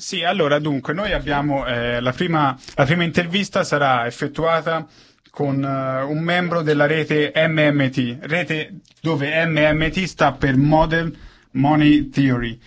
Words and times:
Sì, 0.00 0.22
allora 0.22 0.60
dunque, 0.60 0.92
noi 0.92 1.12
abbiamo 1.12 1.66
eh, 1.66 1.98
la, 1.98 2.12
prima, 2.12 2.56
la 2.76 2.84
prima 2.84 3.02
intervista 3.02 3.64
sarà 3.64 4.06
effettuata 4.06 4.86
con 5.28 5.56
uh, 5.56 6.08
un 6.08 6.20
membro 6.20 6.62
della 6.62 6.86
rete 6.86 7.32
MMT, 7.34 8.18
rete 8.20 8.78
dove 9.00 9.44
MMT 9.44 10.04
sta 10.04 10.30
per 10.30 10.56
Model 10.56 11.12
Money 11.50 12.10
Theory. 12.10 12.60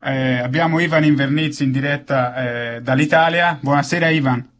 Eh, 0.00 0.38
abbiamo 0.38 0.78
Ivan 0.80 1.04
Invernizzi 1.04 1.64
in 1.64 1.72
diretta 1.72 2.76
eh, 2.76 2.80
dall'Italia. 2.80 3.58
Buonasera 3.60 4.08
Ivan. 4.08 4.50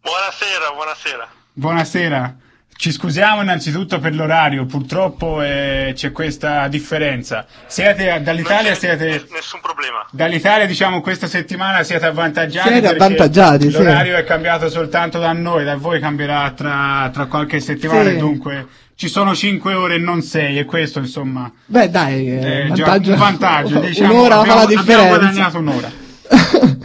Buonasera, 0.00 0.72
buonasera. 0.74 1.28
Buonasera. 1.52 2.36
Ci 2.80 2.92
scusiamo 2.92 3.42
innanzitutto 3.42 3.98
per 3.98 4.14
l'orario, 4.14 4.64
purtroppo 4.64 5.42
eh, 5.42 5.90
c'è 5.96 6.12
questa 6.12 6.68
differenza. 6.68 7.44
Siete 7.66 8.20
dall'Italia 8.22 8.72
siete 8.76 9.26
nessun 9.32 9.58
problema. 9.60 10.06
Dall'Italia 10.12 10.64
diciamo 10.64 11.00
questa 11.00 11.26
settimana 11.26 11.82
siete 11.82 12.06
avvantaggiati 12.06 12.68
siete 12.68 12.86
avvantaggiati, 12.86 13.68
l'orario 13.72 14.14
sì. 14.14 14.20
è 14.20 14.24
cambiato 14.24 14.68
soltanto 14.68 15.18
da 15.18 15.32
noi, 15.32 15.64
da 15.64 15.74
voi 15.74 15.98
cambierà 15.98 16.52
tra, 16.52 17.10
tra 17.12 17.26
qualche 17.26 17.58
settimana, 17.58 18.10
Sì. 18.10 18.16
dunque 18.18 18.66
ci 18.94 19.08
sono 19.08 19.34
5 19.34 19.74
ore 19.74 19.96
e 19.96 19.98
non 19.98 20.22
6 20.22 20.58
e 20.58 20.64
questo 20.64 21.00
insomma 21.00 21.50
Beh, 21.66 21.90
dai, 21.90 22.28
è 22.30 22.66
eh, 22.66 22.72
già 22.74 22.84
vantaggio- 22.84 23.12
un 23.12 23.18
vantaggio, 23.18 23.80
diciamo, 23.86 24.12
un'ora 24.12 24.38
abbiamo, 24.38 24.44
fa 24.46 24.54
la 24.54 24.62
abbiamo 24.62 24.82
differenza. 24.84 25.18
guadagnato 25.18 25.58
un'ora. 25.58 25.90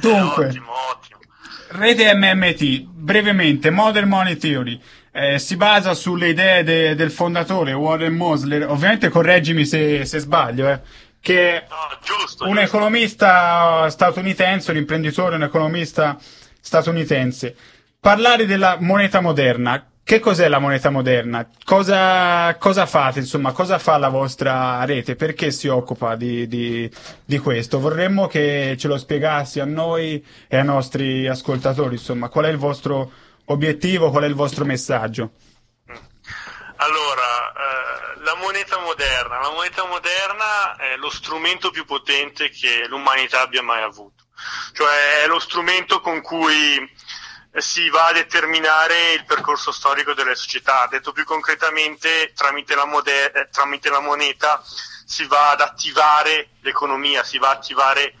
Dunque. 0.00 0.46
ottimo, 0.46 0.70
ottimo. 0.92 1.18
Rete 1.72 2.14
MMT, 2.14 2.84
brevemente, 2.92 3.70
Modern 3.70 4.08
Money 4.08 4.36
Theory, 4.36 4.80
eh, 5.12 5.38
si 5.38 5.56
basa 5.56 5.94
sulle 5.94 6.28
idee 6.28 6.62
de- 6.64 6.94
del 6.94 7.10
fondatore 7.10 7.72
Warren 7.72 8.14
Mosler, 8.14 8.68
ovviamente 8.68 9.08
correggimi 9.08 9.64
se, 9.64 10.04
se 10.04 10.18
sbaglio, 10.20 10.68
eh, 10.68 10.80
che 11.20 11.56
è 11.56 11.66
No, 11.68 11.76
giusto. 12.02 12.44
un 12.44 12.50
giusto. 12.54 12.66
economista 12.66 13.88
statunitense, 13.90 14.70
un 14.70 14.76
imprenditore, 14.78 15.36
un 15.36 15.42
economista 15.42 16.16
statunitense. 16.60 17.54
Parlare 17.98 18.46
della 18.46 18.76
moneta 18.80 19.20
moderna, 19.20 19.84
che 20.02 20.18
cos'è 20.18 20.48
la 20.48 20.58
moneta 20.58 20.90
moderna? 20.90 21.46
Cosa, 21.64 22.56
cosa 22.56 22.86
fate, 22.86 23.18
insomma, 23.20 23.52
cosa 23.52 23.78
fa 23.78 23.96
la 23.98 24.08
vostra 24.08 24.82
rete? 24.84 25.14
Perché 25.14 25.50
si 25.50 25.68
occupa 25.68 26.16
di, 26.16 26.48
di, 26.48 26.90
di 27.24 27.38
questo? 27.38 27.78
Vorremmo 27.78 28.26
che 28.26 28.74
ce 28.78 28.88
lo 28.88 28.96
spiegassi 28.96 29.60
a 29.60 29.64
noi 29.66 30.24
e 30.48 30.56
ai 30.56 30.64
nostri 30.64 31.28
ascoltatori, 31.28 31.94
insomma, 31.96 32.28
qual 32.28 32.46
è 32.46 32.48
il 32.48 32.56
vostro 32.56 33.10
obiettivo, 33.52 34.10
qual 34.10 34.24
è 34.24 34.26
il 34.26 34.34
vostro 34.34 34.64
messaggio? 34.64 35.32
Allora, 36.76 37.52
eh, 37.52 38.20
la 38.22 38.34
moneta 38.36 38.78
moderna. 38.78 39.38
La 39.38 39.50
moneta 39.50 39.84
moderna 39.84 40.76
è 40.76 40.96
lo 40.96 41.10
strumento 41.10 41.70
più 41.70 41.84
potente 41.84 42.48
che 42.50 42.86
l'umanità 42.88 43.42
abbia 43.42 43.62
mai 43.62 43.82
avuto. 43.82 44.24
Cioè 44.72 45.22
è 45.22 45.26
lo 45.26 45.38
strumento 45.38 46.00
con 46.00 46.22
cui 46.22 46.90
si 47.56 47.90
va 47.90 48.06
a 48.06 48.12
determinare 48.12 49.12
il 49.12 49.24
percorso 49.26 49.72
storico 49.72 50.14
delle 50.14 50.34
società. 50.34 50.86
Detto 50.88 51.12
più 51.12 51.24
concretamente, 51.24 52.32
tramite 52.34 52.74
la, 52.74 52.86
mode- 52.86 53.32
eh, 53.32 53.48
tramite 53.50 53.90
la 53.90 54.00
moneta 54.00 54.62
si 55.04 55.26
va 55.26 55.50
ad 55.50 55.60
attivare 55.60 56.50
l'economia, 56.60 57.24
si 57.24 57.38
va 57.38 57.50
ad 57.50 57.56
attivare 57.56 58.14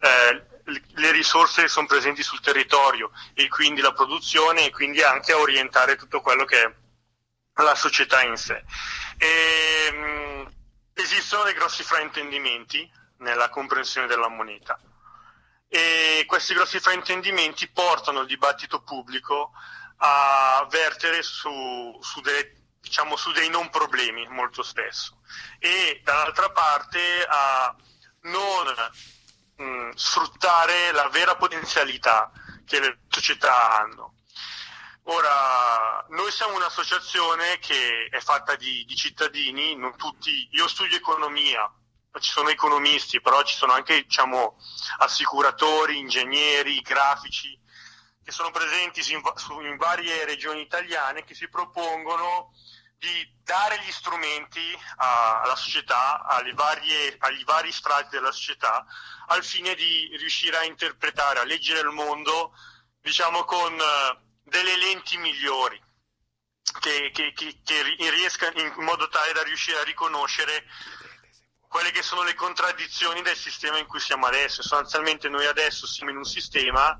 eh, 0.00 0.46
le 0.66 1.10
risorse 1.12 1.68
sono 1.68 1.86
presenti 1.86 2.22
sul 2.22 2.40
territorio 2.40 3.10
e 3.34 3.48
quindi 3.48 3.80
la 3.80 3.92
produzione 3.92 4.66
e 4.66 4.70
quindi 4.70 5.02
anche 5.02 5.32
a 5.32 5.38
orientare 5.38 5.96
tutto 5.96 6.20
quello 6.20 6.44
che 6.44 6.62
è 6.62 7.62
la 7.62 7.74
società 7.74 8.22
in 8.22 8.36
sé. 8.36 8.64
E, 9.16 9.92
mh, 9.92 10.52
esistono 10.94 11.44
dei 11.44 11.54
grossi 11.54 11.82
fraintendimenti 11.82 12.90
nella 13.18 13.48
comprensione 13.48 14.06
della 14.06 14.28
moneta 14.28 14.78
e 15.68 16.24
questi 16.26 16.54
grossi 16.54 16.78
fraintendimenti 16.80 17.68
portano 17.68 18.20
il 18.20 18.26
dibattito 18.26 18.82
pubblico 18.82 19.52
a 19.98 20.66
vertere 20.70 21.22
su, 21.22 21.98
su, 22.00 22.20
delle- 22.20 22.52
diciamo, 22.80 23.16
su 23.16 23.32
dei 23.32 23.48
non 23.48 23.70
problemi 23.70 24.26
molto 24.28 24.62
spesso 24.62 25.20
e 25.58 26.00
dall'altra 26.04 26.50
parte 26.50 27.26
a 27.28 27.74
non 28.22 28.74
mh, 29.56 29.90
sfruttare 29.94 30.92
la 30.92 31.08
vera 31.08 31.36
potenzialità 31.36 32.30
che 32.64 32.80
le 32.80 32.98
società 33.08 33.78
hanno. 33.80 34.14
Ora, 35.04 36.04
noi 36.08 36.30
siamo 36.32 36.56
un'associazione 36.56 37.58
che 37.60 38.08
è 38.10 38.20
fatta 38.20 38.56
di, 38.56 38.84
di 38.84 38.96
cittadini, 38.96 39.76
non 39.76 39.96
tutti, 39.96 40.48
io 40.50 40.66
studio 40.66 40.96
economia, 40.96 41.72
ci 42.18 42.30
sono 42.32 42.48
economisti, 42.48 43.20
però 43.20 43.42
ci 43.44 43.54
sono 43.54 43.72
anche 43.72 44.02
diciamo, 44.02 44.56
assicuratori, 44.98 45.98
ingegneri, 45.98 46.80
grafici, 46.80 47.56
che 48.24 48.32
sono 48.32 48.50
presenti 48.50 49.00
in, 49.12 49.22
in 49.62 49.76
varie 49.76 50.24
regioni 50.24 50.62
italiane 50.62 51.22
che 51.22 51.34
si 51.34 51.48
propongono 51.48 52.52
di 52.98 53.34
dare 53.42 53.80
gli 53.80 53.92
strumenti 53.92 54.78
alla 54.96 55.56
società, 55.56 56.24
varie, 56.54 57.16
agli 57.18 57.44
vari 57.44 57.70
strati 57.72 58.08
della 58.10 58.32
società, 58.32 58.84
al 59.28 59.44
fine 59.44 59.74
di 59.74 60.16
riuscire 60.16 60.56
a 60.56 60.64
interpretare, 60.64 61.40
a 61.40 61.44
leggere 61.44 61.80
il 61.80 61.94
mondo, 61.94 62.52
diciamo, 63.00 63.44
con 63.44 63.72
eh, 63.72 64.18
delle 64.42 64.76
lenti 64.76 65.16
migliori, 65.18 65.80
che, 66.80 67.10
che, 67.12 67.32
che, 67.32 67.60
che 67.64 67.82
ri- 67.82 68.10
riescano 68.10 68.60
in 68.60 68.72
modo 68.78 69.08
tale 69.08 69.32
da 69.32 69.42
riuscire 69.42 69.78
a 69.78 69.84
riconoscere 69.84 70.64
quelle 71.68 71.90
che 71.90 72.02
sono 72.02 72.22
le 72.22 72.34
contraddizioni 72.34 73.22
del 73.22 73.36
sistema 73.36 73.78
in 73.78 73.86
cui 73.86 74.00
siamo 74.00 74.26
adesso. 74.26 74.62
Sostanzialmente 74.62 75.28
noi 75.28 75.46
adesso 75.46 75.86
siamo 75.86 76.10
in 76.10 76.16
un 76.16 76.24
sistema 76.24 76.98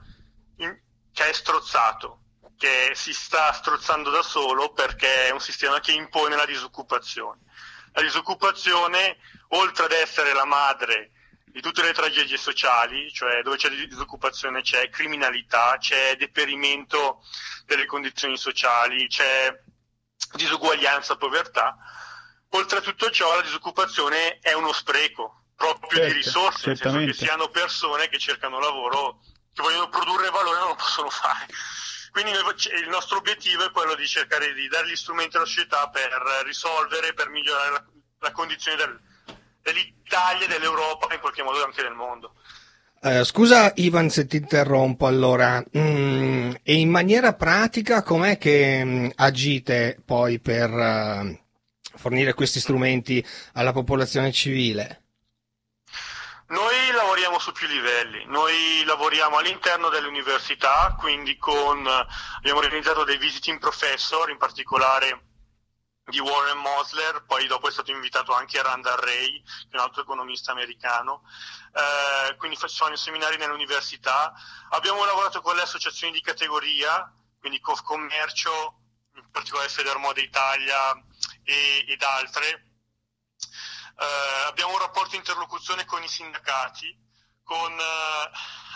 che 0.56 1.28
è 1.28 1.32
strozzato, 1.32 2.25
che 2.58 2.92
si 2.94 3.12
sta 3.12 3.52
strozzando 3.52 4.10
da 4.10 4.22
solo 4.22 4.72
perché 4.72 5.26
è 5.26 5.30
un 5.30 5.40
sistema 5.40 5.80
che 5.80 5.92
impone 5.92 6.36
la 6.36 6.46
disoccupazione. 6.46 7.40
La 7.92 8.02
disoccupazione, 8.02 9.18
oltre 9.48 9.84
ad 9.84 9.92
essere 9.92 10.32
la 10.32 10.44
madre 10.44 11.12
di 11.44 11.60
tutte 11.62 11.82
le 11.82 11.92
tragedie 11.92 12.36
sociali, 12.36 13.10
cioè 13.12 13.40
dove 13.42 13.56
c'è 13.56 13.70
disoccupazione 13.70 14.60
c'è 14.60 14.90
criminalità, 14.90 15.76
c'è 15.78 16.16
deperimento 16.16 17.22
delle 17.64 17.86
condizioni 17.86 18.36
sociali, 18.36 19.08
c'è 19.08 19.58
disuguaglianza, 20.34 21.16
povertà, 21.16 21.76
oltre 22.50 22.78
a 22.78 22.82
tutto 22.82 23.10
ciò 23.10 23.34
la 23.34 23.42
disoccupazione 23.42 24.38
è 24.40 24.52
uno 24.52 24.72
spreco 24.72 25.44
proprio 25.56 25.98
Certo, 25.98 26.06
di 26.06 26.12
risorse, 26.12 26.68
nel 26.68 26.76
senso 26.76 26.98
che 26.98 27.12
si 27.14 27.26
hanno 27.26 27.48
persone 27.48 28.08
che 28.08 28.18
cercano 28.18 28.58
lavoro, 28.58 29.20
che 29.54 29.62
vogliono 29.62 29.88
produrre 29.88 30.28
valore 30.28 30.56
e 30.56 30.60
non 30.60 30.68
lo 30.68 30.74
possono 30.74 31.08
fare. 31.08 31.46
Quindi 32.16 32.32
il 32.32 32.88
nostro 32.88 33.18
obiettivo 33.18 33.66
è 33.66 33.70
quello 33.70 33.94
di 33.94 34.06
cercare 34.06 34.54
di 34.54 34.68
dare 34.68 34.88
gli 34.88 34.96
strumenti 34.96 35.36
alla 35.36 35.44
società 35.44 35.90
per 35.90 36.08
risolvere, 36.46 37.12
per 37.12 37.28
migliorare 37.28 37.70
la, 37.72 37.84
la 38.20 38.32
condizione 38.32 38.78
del- 38.78 39.00
dell'Italia, 39.60 40.46
dell'Europa 40.46 41.08
e 41.08 41.16
in 41.16 41.20
qualche 41.20 41.42
modo 41.42 41.62
anche 41.62 41.82
del 41.82 41.92
mondo. 41.92 42.36
Eh, 43.02 43.22
scusa 43.22 43.70
Ivan 43.76 44.08
se 44.08 44.24
ti 44.24 44.38
interrompo 44.38 45.06
allora, 45.06 45.62
Mm, 45.76 46.52
e 46.62 46.74
in 46.76 46.88
maniera 46.88 47.34
pratica 47.34 48.02
com'è 48.02 48.38
che 48.38 48.82
mm, 48.82 49.08
agite 49.16 50.00
poi 50.02 50.40
per 50.40 50.70
eh, 50.70 51.44
fornire 51.96 52.32
questi 52.32 52.60
strumenti 52.60 53.22
alla 53.52 53.72
popolazione 53.72 54.32
civile? 54.32 55.02
Noi 56.48 56.92
lavoriamo 56.92 57.40
su 57.40 57.50
più 57.50 57.66
livelli, 57.66 58.24
noi 58.26 58.84
lavoriamo 58.84 59.36
all'interno 59.36 59.88
delle 59.88 60.06
università, 60.06 60.94
quindi 60.96 61.36
con, 61.38 61.84
abbiamo 62.36 62.60
organizzato 62.60 63.02
dei 63.02 63.18
visiting 63.18 63.58
professor, 63.58 64.30
in 64.30 64.38
particolare 64.38 65.22
di 66.04 66.20
Warren 66.20 66.58
Mosler, 66.58 67.24
poi 67.26 67.48
dopo 67.48 67.66
è 67.66 67.72
stato 67.72 67.90
invitato 67.90 68.32
anche 68.32 68.62
Randall 68.62 69.00
Ray, 69.00 69.42
che 69.42 69.68
è 69.70 69.74
un 69.74 69.80
altro 69.80 70.02
economista 70.02 70.52
americano, 70.52 71.22
eh, 71.74 72.36
quindi 72.36 72.56
facciamo 72.56 72.94
seminari 72.94 73.38
nelle 73.38 73.52
università. 73.52 74.32
Abbiamo 74.70 75.04
lavorato 75.04 75.40
con 75.40 75.56
le 75.56 75.62
associazioni 75.62 76.12
di 76.12 76.20
categoria, 76.20 77.12
quindi 77.40 77.60
Confcommercio, 77.60 78.74
in 79.16 79.30
particolare 79.32 79.68
Federmode 79.68 80.20
Italia 80.20 80.92
e, 81.42 81.84
ed 81.88 82.02
altre. 82.02 82.65
Eh, 83.98 84.46
abbiamo 84.46 84.72
un 84.72 84.78
rapporto 84.78 85.10
di 85.10 85.16
interlocuzione 85.16 85.84
con 85.84 86.02
i 86.02 86.08
sindacati, 86.08 86.94
con 87.42 87.72
eh, 87.72 88.30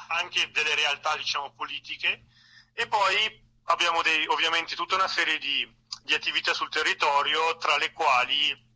anche 0.08 0.50
delle 0.50 0.74
realtà 0.74 1.16
diciamo 1.16 1.52
politiche. 1.52 2.24
E 2.72 2.86
poi 2.86 3.48
abbiamo 3.64 4.02
dei, 4.02 4.26
ovviamente 4.28 4.74
tutta 4.74 4.94
una 4.94 5.08
serie 5.08 5.38
di, 5.38 5.68
di 6.02 6.14
attività 6.14 6.54
sul 6.54 6.70
territorio 6.70 7.56
tra 7.56 7.76
le 7.76 7.92
quali 7.92 8.68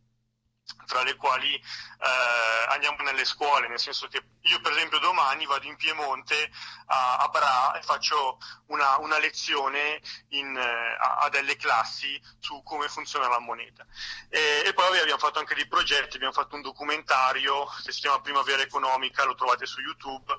tra 0.85 1.03
le 1.03 1.15
quali 1.15 1.53
eh, 1.53 2.65
andiamo 2.69 3.03
nelle 3.03 3.25
scuole, 3.25 3.67
nel 3.67 3.79
senso 3.79 4.07
che 4.07 4.23
io 4.41 4.59
per 4.61 4.71
esempio 4.71 4.99
domani 4.99 5.45
vado 5.45 5.65
in 5.65 5.75
Piemonte 5.75 6.49
a, 6.87 7.17
a 7.17 7.27
Bra 7.27 7.77
e 7.77 7.81
faccio 7.81 8.39
una, 8.67 8.97
una 8.97 9.19
lezione 9.19 10.01
in, 10.29 10.55
eh, 10.55 10.97
a, 10.99 11.17
a, 11.17 11.29
delle 11.29 11.55
classi 11.55 12.19
su 12.39 12.61
come 12.63 12.87
funziona 12.87 13.27
la 13.27 13.39
moneta. 13.39 13.85
E, 14.29 14.63
e, 14.65 14.73
poi 14.73 14.99
abbiamo 14.99 15.19
fatto 15.19 15.39
anche 15.39 15.55
dei 15.55 15.67
progetti, 15.67 16.15
abbiamo 16.15 16.33
fatto 16.33 16.55
un 16.55 16.61
documentario 16.61 17.65
che 17.83 17.91
si 17.91 18.01
chiama 18.01 18.21
Primavera 18.21 18.61
Economica, 18.61 19.25
lo 19.25 19.35
trovate 19.35 19.65
su 19.65 19.81
YouTube 19.81 20.33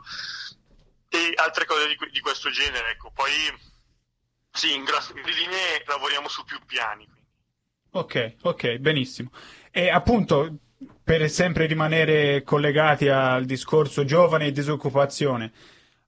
e 1.09 1.33
altre 1.37 1.65
cose 1.67 1.89
di, 1.89 1.97
di 2.11 2.21
questo 2.21 2.51
genere. 2.51 2.91
Ecco. 2.91 3.11
Poi 3.11 3.33
sì, 4.53 4.75
in 4.75 4.85
grandi 4.85 5.35
linee 5.35 5.85
lavoriamo 5.87 6.29
su 6.29 6.45
più 6.45 6.59
piani. 6.65 7.07
Ok, 7.91 8.37
ok, 8.43 8.77
benissimo. 8.77 9.31
E 9.79 9.91
appunto, 9.91 10.57
per 11.05 11.29
sempre 11.29 11.67
rimanere 11.67 12.43
collegati 12.45 13.09
al 13.09 13.45
discorso 13.45 14.07
giovane 14.07 14.47
e 14.47 14.53
disoccupazione, 14.53 15.53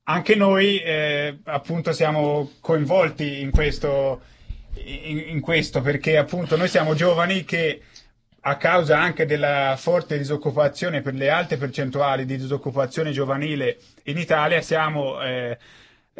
anche 0.05 0.35
noi 0.37 0.79
eh, 0.79 1.41
appunto 1.45 1.93
siamo 1.93 2.53
coinvolti 2.61 3.43
in 3.43 3.51
questo, 3.51 4.23
in, 4.73 5.23
in 5.27 5.41
questo 5.41 5.83
perché 5.83 6.17
appunto 6.17 6.57
noi 6.57 6.69
siamo 6.69 6.95
giovani 6.95 7.45
che 7.45 7.83
a 8.41 8.57
causa 8.57 8.99
anche 8.99 9.27
della 9.27 9.75
forte 9.77 10.17
disoccupazione 10.17 11.03
per 11.03 11.13
le 11.13 11.29
alte 11.29 11.59
percentuali 11.59 12.25
di 12.25 12.39
disoccupazione 12.39 13.11
giovanile 13.11 13.77
in 14.05 14.17
Italia 14.17 14.63
siamo 14.63 15.21
eh, 15.21 15.59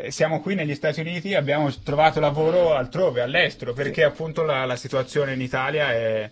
siamo 0.09 0.43
qui 0.43 0.55
negli 0.55 0.75
Stati 0.75 1.01
Uniti, 1.01 1.35
abbiamo 1.35 1.73
trovato 1.83 2.21
lavoro 2.21 2.75
altrove, 2.75 3.23
all'estero, 3.23 3.73
perché 3.73 4.05
appunto 4.05 4.43
la, 4.43 4.67
la 4.67 4.77
situazione 4.77 5.33
in 5.33 5.41
Italia 5.41 5.91
è, 5.91 6.31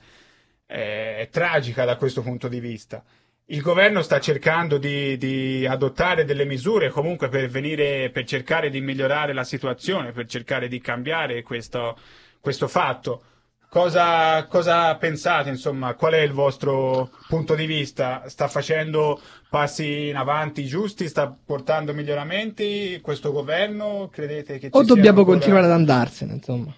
è, 0.67 1.29
tragica 1.31 1.85
da 1.85 1.97
questo 1.97 2.23
punto 2.23 2.49
di 2.49 2.61
vista. 2.61 3.03
Il 3.49 3.63
governo 3.63 4.03
sta 4.03 4.19
cercando 4.19 4.77
di, 4.77 5.17
di 5.17 5.65
adottare 5.67 6.25
delle 6.25 6.45
misure 6.45 6.91
comunque 6.91 7.29
per, 7.29 7.49
venire, 7.49 8.11
per 8.11 8.25
cercare 8.25 8.71
di 8.71 8.81
migliorare 8.81 9.33
la 9.33 9.45
situazione, 9.45 10.11
per 10.11 10.27
cercare 10.27 10.67
di 10.67 10.81
cambiare 10.81 11.43
questo, 11.43 11.97
questo 12.41 12.67
fatto. 12.67 13.23
Cosa, 13.69 14.47
cosa, 14.47 14.97
pensate, 14.97 15.51
insomma, 15.51 15.95
qual 15.95 16.15
è 16.15 16.21
il 16.21 16.33
vostro 16.33 17.11
punto 17.29 17.55
di 17.55 17.67
vista? 17.67 18.23
Sta 18.27 18.49
facendo 18.49 19.21
passi 19.51 20.09
in 20.09 20.17
avanti 20.17 20.65
giusti? 20.65 21.09
Sta 21.09 21.29
portando 21.45 21.93
miglioramenti 21.93 22.99
questo 23.03 23.33
governo? 23.33 24.09
Credete 24.11 24.59
che 24.59 24.71
ci 24.71 24.77
O 24.77 24.83
dobbiamo 24.83 25.19
ancora... 25.19 25.37
continuare 25.37 25.67
ad 25.67 25.73
andarsene, 25.73 26.35
insomma? 26.35 26.75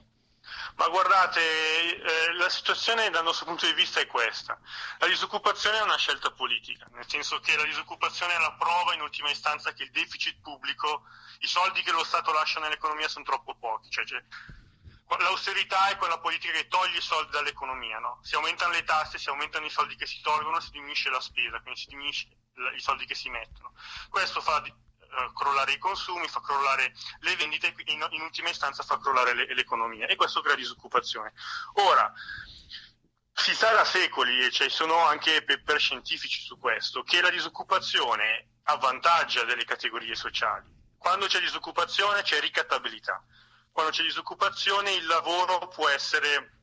Ma 0.79 0.87
guardate, 0.91 1.41
eh, 1.41 2.33
la 2.35 2.49
situazione 2.49 3.11
dal 3.11 3.25
nostro 3.25 3.47
punto 3.47 3.67
di 3.67 3.73
vista 3.73 3.99
è 3.99 4.07
questa. 4.07 4.57
La 4.99 5.09
disoccupazione 5.09 5.79
è 5.79 5.83
una 5.83 5.97
scelta 5.97 6.31
politica, 6.31 6.87
nel 6.93 7.09
senso 7.09 7.41
che 7.41 7.57
la 7.57 7.65
disoccupazione 7.65 8.37
è 8.37 8.39
la 8.39 8.53
prova 8.53 8.95
in 8.95 9.01
ultima 9.01 9.29
istanza 9.29 9.73
che 9.73 9.83
il 9.83 9.91
deficit 9.91 10.41
pubblico, 10.41 11.03
i 11.41 11.49
soldi 11.49 11.83
che 11.83 11.91
lo 11.91 12.05
Stato 12.05 12.33
lascia 12.33 12.61
nell'economia 12.61 13.09
sono 13.09 13.25
troppo 13.25 13.57
pochi. 13.57 13.91
Cioè, 13.91 14.07
cioè, 14.07 14.23
l'austerità 15.19 15.89
è 15.89 15.97
quella 15.97 16.21
politica 16.21 16.53
che 16.53 16.69
toglie 16.69 16.99
i 16.99 17.03
soldi 17.03 17.33
dall'economia, 17.33 17.99
no? 17.99 18.21
Si 18.23 18.37
aumentano 18.37 18.71
le 18.71 18.85
tasse, 18.85 19.19
si 19.19 19.29
aumentano 19.29 19.67
i 19.67 19.71
soldi 19.71 19.97
che 19.97 20.07
si 20.07 20.21
tolgono, 20.21 20.61
si 20.61 20.71
diminuisce 20.71 21.11
la 21.11 21.21
spesa, 21.21 21.61
quindi 21.61 21.81
si 21.81 21.89
diminuisce 21.89 22.29
i 22.77 22.81
soldi 22.81 23.05
che 23.05 23.17
si 23.17 23.29
mettono. 23.31 23.73
Questo 24.09 24.41
fa 24.41 24.63
uh, 25.11 25.33
crollare 25.33 25.73
i 25.73 25.79
consumi, 25.79 26.29
fa 26.29 26.41
crollare 26.41 26.93
le 27.21 27.37
vendite 27.37 27.69
e 27.69 27.93
in, 27.93 28.07
in, 28.11 28.23
ultima 28.23 28.51
istanza 28.51 28.83
fa 28.83 28.99
crollare 28.99 29.35
le, 29.35 29.55
l'economia 29.55 30.07
e 30.07 30.17
questo 30.17 30.41
crea 30.41 30.55
disoccupazione. 30.55 31.33
Ora, 31.75 32.13
si 33.33 33.55
sa 33.55 33.73
da 33.73 33.85
secoli, 33.85 34.45
e 34.45 34.51
ci 34.51 34.69
sono 34.69 34.97
anche 35.07 35.45
paper 35.45 35.79
scientifici 35.79 36.41
su 36.41 36.59
questo, 36.59 37.03
che 37.03 37.21
la 37.21 37.31
disoccupazione 37.31 38.57
avvantaggia 38.65 39.45
delle 39.45 39.65
categorie 39.65 40.15
sociali. 40.15 40.67
Quando 40.99 41.27
c'è 41.27 41.41
disoccupazione 41.41 42.23
c'è 42.23 42.41
ricattabilità 42.41 43.23
quando 43.79 43.95
c'è 43.95 44.03
disoccupazione 44.03 44.91
il 44.95 45.07
lavoro 45.07 45.69
può 45.69 45.89
essere 45.89 46.63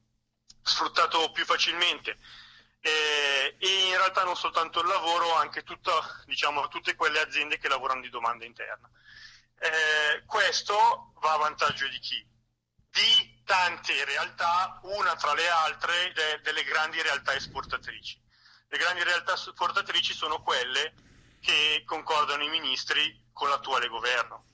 sfruttato 0.62 1.32
più 1.32 1.46
facilmente 1.46 2.18
eh, 2.86 3.56
e 3.58 3.88
in 3.88 3.98
realtà 3.98 4.24
non 4.24 4.36
soltanto 4.36 4.80
il 4.82 4.88
lavoro, 4.88 5.34
anche 5.34 5.64
tutta, 5.64 5.92
diciamo, 6.26 6.68
tutte 6.68 6.94
quelle 6.94 7.20
aziende 7.20 7.58
che 7.58 7.68
lavorano 7.68 8.02
di 8.02 8.10
domanda 8.10 8.46
interna. 8.46 8.88
Eh, 9.58 10.24
questo 10.28 11.14
va 11.16 11.34
a 11.34 11.38
vantaggio 11.38 11.88
di 11.88 11.98
chi? 11.98 12.24
Di 12.92 13.42
tante 13.44 14.06
realtà, 14.06 14.80
una 14.84 15.16
tra 15.16 15.34
le 15.34 15.50
altre 15.50 16.12
de- 16.14 16.40
delle 16.44 16.64
grandi 16.64 17.02
realtà 17.02 17.34
esportatrici. 17.34 18.22
Le 18.68 18.78
grandi 18.78 19.02
realtà 19.02 19.34
esportatrici 19.34 20.14
sono 20.14 20.44
quelle 20.44 20.94
che 21.42 21.82
concordano 21.88 22.44
i 22.44 22.50
ministri 22.50 23.30
con 23.34 23.50
l'attuale 23.50 23.88
governo 23.88 24.46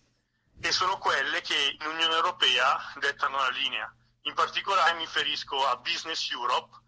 e 0.61 0.71
sono 0.71 0.97
quelle 0.99 1.41
che 1.41 1.77
in 1.79 1.85
Unione 1.85 2.15
Europea 2.15 2.93
dettano 2.95 3.37
la 3.37 3.49
linea. 3.49 3.93
In 4.21 4.33
particolare 4.35 4.93
mi 4.93 5.01
riferisco 5.01 5.67
a 5.67 5.75
Business 5.77 6.29
Europe, 6.31 6.79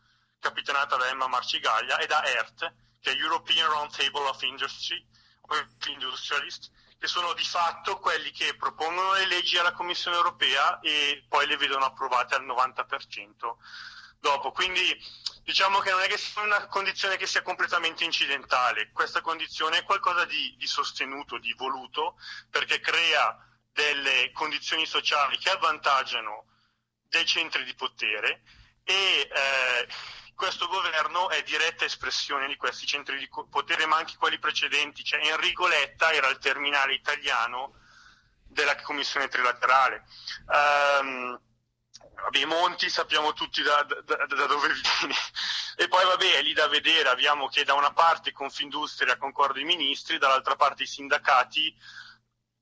capitanata 0.44 0.98
da 0.98 1.08
Emma 1.08 1.28
Marcigaglia, 1.28 1.98
e 1.98 2.06
da 2.06 2.24
ERT, 2.24 2.74
che 3.00 3.12
è 3.12 3.16
European 3.16 3.70
Roundtable 3.70 4.28
of 4.28 4.42
Industry, 4.42 5.04
Industrialist, 5.88 6.70
che 7.00 7.08
sono 7.08 7.34
di 7.34 7.44
fatto 7.44 8.00
quelli 8.00 8.32
che 8.32 8.56
propongono 8.56 9.14
le 9.14 9.26
leggi 9.26 9.58
alla 9.58 9.74
Commissione 9.74 10.18
Europea 10.18 10.80
e 10.82 11.26
poi 11.28 11.48
le 11.48 11.58
vedono 11.58 11.86
approvate 11.86 12.36
al 12.36 12.46
90% 12.46 13.56
dopo. 14.20 14.52
Quindi 14.52 14.98
diciamo 15.44 15.80
che 15.80 15.92
non 15.92 16.02
è 16.02 16.08
che 16.08 16.18
sia 16.18 16.42
una 16.42 16.68
condizione 16.68 17.18
che 17.18 17.28
sia 17.28 17.42
completamente 17.42 18.04
incidentale, 18.04 18.92
questa 18.92 19.22
condizione 19.22 19.80
è 19.80 19.84
qualcosa 19.84 20.26
di, 20.26 20.56
di 20.58 20.68
sostenuto, 20.68 21.38
di 21.38 21.54
voluto, 21.54 22.16
perché 22.50 22.80
crea 22.80 23.38
delle 23.72 24.32
condizioni 24.32 24.86
sociali 24.86 25.38
che 25.38 25.50
avvantaggiano 25.50 26.46
dei 27.10 27.26
centri 27.26 27.64
di 27.64 27.76
potere 27.76 28.44
e 28.84 29.30
eh, 29.32 29.88
questo 30.36 30.68
governo 30.68 31.30
è 31.30 31.42
diretta 31.44 31.86
espressione 31.86 32.48
di 32.48 32.56
questi 32.56 32.86
centri 32.86 33.18
di 33.18 33.30
potere, 33.50 33.86
ma 33.86 33.98
anche 33.98 34.16
quelli 34.18 34.40
precedenti. 34.40 35.04
Cioè, 35.04 35.26
Enrico 35.26 35.68
Letta 35.68 36.12
era 36.12 36.28
il 36.28 36.38
terminale 36.38 36.94
italiano 36.94 37.76
della 38.44 38.76
commissione 38.82 39.28
trilaterale. 39.28 40.06
Um, 40.48 41.40
vabbè, 42.16 42.46
Monti 42.46 42.90
sappiamo 42.90 43.34
tutti 43.34 43.62
da, 43.62 43.84
da, 43.84 44.26
da, 44.26 44.46
dove 44.46 44.68
viene. 44.68 45.16
E 45.76 45.88
poi 45.88 46.06
vabbè, 46.06 46.34
è 46.34 46.42
lì 46.44 46.54
da 46.54 46.68
vedere, 46.68 47.10
abbiamo 47.10 47.48
che 47.48 47.64
da 47.64 47.74
una 47.74 47.92
parte 47.92 48.32
Confindustria 48.32 49.18
concorda 49.18 49.60
i 49.60 49.64
ministri, 49.64 50.20
dall'altra 50.20 50.56
parte 50.56 50.84
i 50.84 50.88
sindacati 50.88 51.76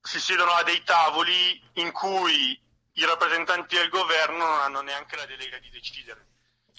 si 0.00 0.18
siedono 0.18 0.50
a 0.52 0.62
dei 0.62 0.82
tavoli 0.82 1.62
in 1.74 1.92
cui 1.92 2.60
i 2.94 3.04
rappresentanti 3.04 3.76
del 3.76 3.88
governo 3.88 4.46
non 4.46 4.60
hanno 4.60 4.80
neanche 4.80 5.16
la 5.16 5.26
delega 5.26 5.58
di 5.58 5.70
decidere. 5.70 6.31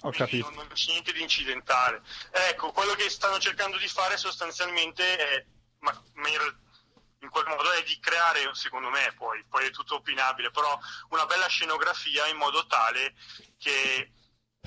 Ho 0.06 0.12
capito. 0.12 0.50
Non, 0.52 0.68
c'è 0.74 0.92
niente 0.92 1.14
di 1.14 1.22
incidentale. 1.22 2.02
Ecco, 2.50 2.72
quello 2.72 2.94
che 2.94 3.10
stanno 3.10 3.40
cercando 3.40 3.78
di 3.78 3.88
fare 3.88 4.18
sostanzialmente 4.18 5.18
è, 5.18 5.46
ma, 5.80 6.04
ma 6.16 6.28
in, 6.28 6.56
in 7.20 7.30
quel 7.30 7.46
modo 7.48 7.72
è 7.72 7.84
di 7.84 7.98
creare, 8.00 8.50
secondo 8.54 8.90
me, 8.90 9.14
poi, 9.18 9.44
poi 9.48 9.66
è 9.66 9.72
tutto 9.72 9.96
opinabile, 9.96 10.52
però 10.52 10.78
una 11.10 11.26
bella 11.26 11.48
scenografia 11.48 12.28
in 12.28 12.38
modo 12.38 12.68
tale 12.68 13.16
che 13.58 14.12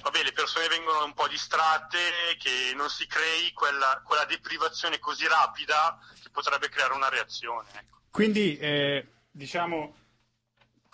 vabbè, 0.02 0.22
le 0.22 0.32
persone 0.32 0.68
vengono 0.68 1.04
un 1.04 1.12
po' 1.12 1.28
distratte, 1.28 1.98
che 2.38 2.72
non 2.74 2.88
si 2.88 3.06
crei 3.06 3.52
quella, 3.52 4.00
quella 4.04 4.24
deprivazione 4.24 4.98
così 4.98 5.26
rapida 5.26 5.98
che 6.22 6.30
potrebbe 6.30 6.70
creare 6.70 6.94
una 6.94 7.10
reazione. 7.10 7.68
Ecco. 7.74 8.00
Quindi, 8.10 8.56
eh, 8.56 9.06
diciamo, 9.30 9.94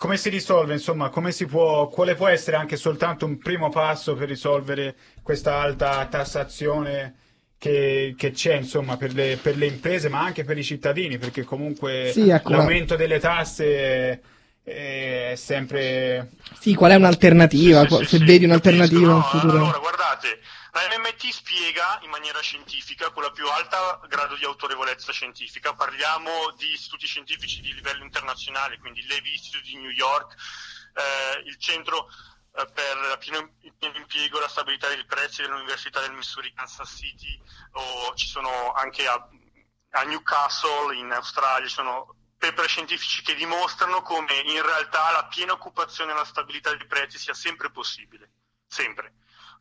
come 0.03 0.17
si 0.17 0.27
risolve, 0.27 0.73
insomma, 0.73 1.07
come 1.07 1.31
si 1.31 1.45
può, 1.45 1.87
quale 1.87 2.13
può 2.13 2.27
essere 2.27 2.57
anche 2.57 2.75
soltanto 2.75 3.25
un 3.25 3.37
primo 3.37 3.69
passo 3.69 4.15
per 4.15 4.27
risolvere 4.27 4.95
questa 5.21 5.61
alta 5.61 6.05
tassazione 6.07 7.13
che, 7.57 8.13
che 8.17 8.31
c'è, 8.31 8.55
insomma, 8.55 8.97
per 8.97 9.13
le, 9.13 9.39
per 9.41 9.55
le, 9.55 9.65
imprese, 9.65 10.09
ma 10.09 10.19
anche 10.19 10.43
per 10.43 10.57
i 10.57 10.63
cittadini, 10.65 11.17
perché 11.17 11.45
comunque 11.45 12.09
sì, 12.11 12.27
ecco. 12.27 12.49
l'aumento 12.49 12.97
delle 12.97 13.17
tasse 13.17 14.19
è, 14.61 15.31
è 15.31 15.33
sempre... 15.37 16.31
Sì, 16.59 16.73
qual 16.75 16.91
è 16.91 16.95
un'alternativa? 16.95 17.87
Sì, 17.87 17.95
sì, 17.99 18.05
se 18.05 18.25
vedi 18.25 18.43
un'alternativa 18.43 19.07
no, 19.07 19.15
in 19.15 19.23
futuro... 19.23 19.55
Allora, 19.55 19.77
guardate, 19.77 20.27
la 20.73 20.97
MMT 20.97 21.29
spiega 21.29 21.99
in 22.01 22.09
maniera 22.09 22.39
scientifica, 22.41 23.11
con 23.11 23.21
la 23.21 23.29
più 23.29 23.47
alta 23.47 23.99
grado 24.07 24.35
di 24.35 24.43
autorevolezza 24.43 25.11
scientifica, 25.11 25.75
parliamo 25.75 26.51
di 26.57 26.71
istituti 26.71 27.05
scientifici 27.05 27.61
di 27.61 27.73
livello 27.75 28.03
internazionale, 28.03 28.79
quindi 28.79 29.05
l'Evi 29.05 29.33
Institute 29.33 29.63
di 29.63 29.77
New 29.77 29.91
York, 29.91 30.35
eh, 30.95 31.43
il 31.45 31.59
centro 31.59 32.07
eh, 32.55 32.65
per 32.73 33.17
pieno, 33.19 33.53
pieno 33.77 33.97
impiego 33.97 34.37
e 34.37 34.41
la 34.41 34.47
stabilità 34.47 34.87
dei 34.87 35.05
prezzi 35.05 35.43
dell'Università 35.43 35.99
del 36.01 36.13
Missouri 36.13 36.51
Kansas 36.53 36.89
City, 36.89 37.39
o 37.73 38.15
ci 38.15 38.25
sono 38.25 38.71
anche 38.71 39.07
a, 39.07 39.29
a 39.91 40.03
Newcastle 40.03 40.95
in 40.95 41.11
Australia, 41.11 41.67
ci 41.67 41.73
sono 41.75 42.15
paper 42.35 42.67
scientifici 42.67 43.21
che 43.21 43.35
dimostrano 43.35 44.01
come 44.01 44.39
in 44.39 44.61
realtà 44.63 45.11
la 45.11 45.25
piena 45.27 45.53
occupazione 45.53 46.13
e 46.13 46.15
la 46.15 46.25
stabilità 46.25 46.75
dei 46.75 46.87
prezzi 46.87 47.19
sia 47.19 47.35
sempre 47.35 47.69
possibile, 47.69 48.31
sempre. 48.65 49.13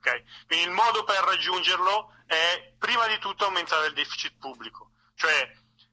Okay? 0.05 0.25
Quindi 0.47 0.65
il 0.65 0.73
modo 0.73 1.05
per 1.05 1.23
raggiungerlo 1.23 2.13
è 2.27 2.75
prima 2.77 3.07
di 3.07 3.19
tutto 3.19 3.45
aumentare 3.45 3.87
il 3.87 3.93
deficit 3.93 4.37
pubblico, 4.37 4.91
cioè 5.15 5.49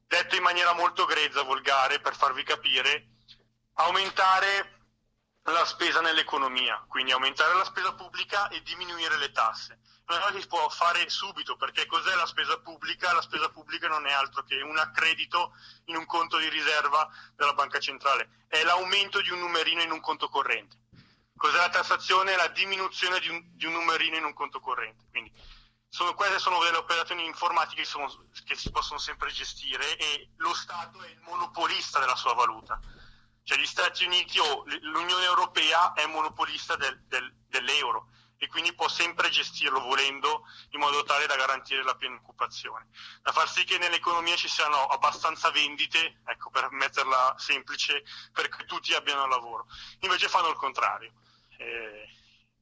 detto 0.07 0.35
in 0.35 0.41
maniera 0.41 0.73
molto 0.73 1.05
grezza, 1.05 1.43
volgare, 1.43 1.99
per 1.99 2.15
farvi 2.15 2.41
capire, 2.41 3.09
aumentare 3.73 4.77
la 5.43 5.63
spesa 5.65 6.01
nell'economia, 6.01 6.83
quindi 6.87 7.11
aumentare 7.11 7.53
la 7.53 7.63
spesa 7.63 7.93
pubblica 7.93 8.47
e 8.49 8.63
diminuire 8.63 9.17
le 9.17 9.31
tasse. 9.31 9.79
È 10.05 10.11
una 10.11 10.21
cosa 10.21 10.39
si 10.39 10.47
può 10.47 10.67
fare 10.69 11.07
subito, 11.07 11.55
perché 11.55 11.85
cos'è 11.85 12.15
la 12.15 12.25
spesa 12.25 12.59
pubblica? 12.59 13.13
La 13.13 13.21
spesa 13.21 13.49
pubblica 13.49 13.87
non 13.87 14.07
è 14.07 14.11
altro 14.11 14.43
che 14.43 14.59
un 14.61 14.77
accredito 14.79 15.53
in 15.85 15.95
un 15.95 16.07
conto 16.07 16.39
di 16.39 16.49
riserva 16.49 17.07
della 17.35 17.53
banca 17.53 17.79
centrale, 17.79 18.45
è 18.47 18.63
l'aumento 18.63 19.21
di 19.21 19.29
un 19.29 19.39
numerino 19.39 19.83
in 19.83 19.91
un 19.91 20.01
conto 20.01 20.29
corrente. 20.29 20.77
Cos'è 21.39 21.57
la 21.57 21.69
tassazione? 21.69 22.35
La 22.35 22.49
diminuzione 22.49 23.19
di 23.19 23.29
un, 23.29 23.41
di 23.55 23.65
un 23.65 23.71
numerino 23.71 24.17
in 24.17 24.25
un 24.25 24.33
conto 24.33 24.59
corrente. 24.59 25.05
Quindi 25.09 25.31
sono, 25.87 26.13
queste 26.13 26.37
sono 26.37 26.61
delle 26.63 26.77
operazioni 26.77 27.25
informatiche 27.25 27.83
che, 27.83 27.87
sono, 27.87 28.13
che 28.45 28.55
si 28.55 28.69
possono 28.71 28.99
sempre 28.99 29.31
gestire 29.31 29.97
e 29.97 30.31
lo 30.35 30.53
Stato 30.53 31.01
è 31.01 31.09
il 31.09 31.19
monopolista 31.21 31.99
della 31.99 32.15
sua 32.15 32.33
valuta 32.33 32.79
cioè 33.49 33.57
gli 33.57 33.65
Stati 33.65 34.05
Uniti 34.05 34.37
o 34.37 34.63
l'Unione 34.81 35.25
Europea 35.25 35.93
è 35.93 36.05
monopolista 36.05 36.75
del, 36.75 37.01
del, 37.07 37.33
dell'euro 37.47 38.11
e 38.37 38.47
quindi 38.47 38.75
può 38.75 38.87
sempre 38.87 39.29
gestirlo 39.29 39.79
volendo 39.79 40.43
in 40.69 40.79
modo 40.79 41.01
tale 41.01 41.25
da 41.25 41.35
garantire 41.35 41.81
la 41.81 41.95
piena 41.95 42.17
occupazione. 42.17 42.89
Da 43.23 43.31
far 43.31 43.49
sì 43.49 43.63
che 43.63 43.79
nell'economia 43.79 44.35
ci 44.35 44.47
siano 44.47 44.85
abbastanza 44.85 45.49
vendite, 45.49 46.21
ecco 46.27 46.51
per 46.51 46.69
metterla 46.69 47.33
semplice, 47.39 48.03
perché 48.31 48.65
tutti 48.65 48.93
abbiano 48.93 49.25
lavoro. 49.25 49.65
Invece 50.01 50.29
fanno 50.29 50.49
il 50.49 50.55
contrario. 50.55 51.13
Eh, 51.59 52.09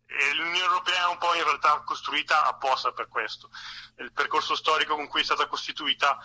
e 0.09 0.33
l'Unione 0.33 0.59
Europea 0.59 1.03
è 1.03 1.11
un 1.11 1.17
po' 1.17 1.35
in 1.35 1.43
realtà 1.43 1.81
costruita 1.85 2.45
apposta 2.45 2.91
per 2.91 3.07
questo. 3.07 3.49
Il 3.97 4.11
percorso 4.13 4.55
storico 4.55 4.95
con 4.95 5.07
cui 5.07 5.21
è 5.21 5.23
stata 5.23 5.47
costituita 5.47 6.17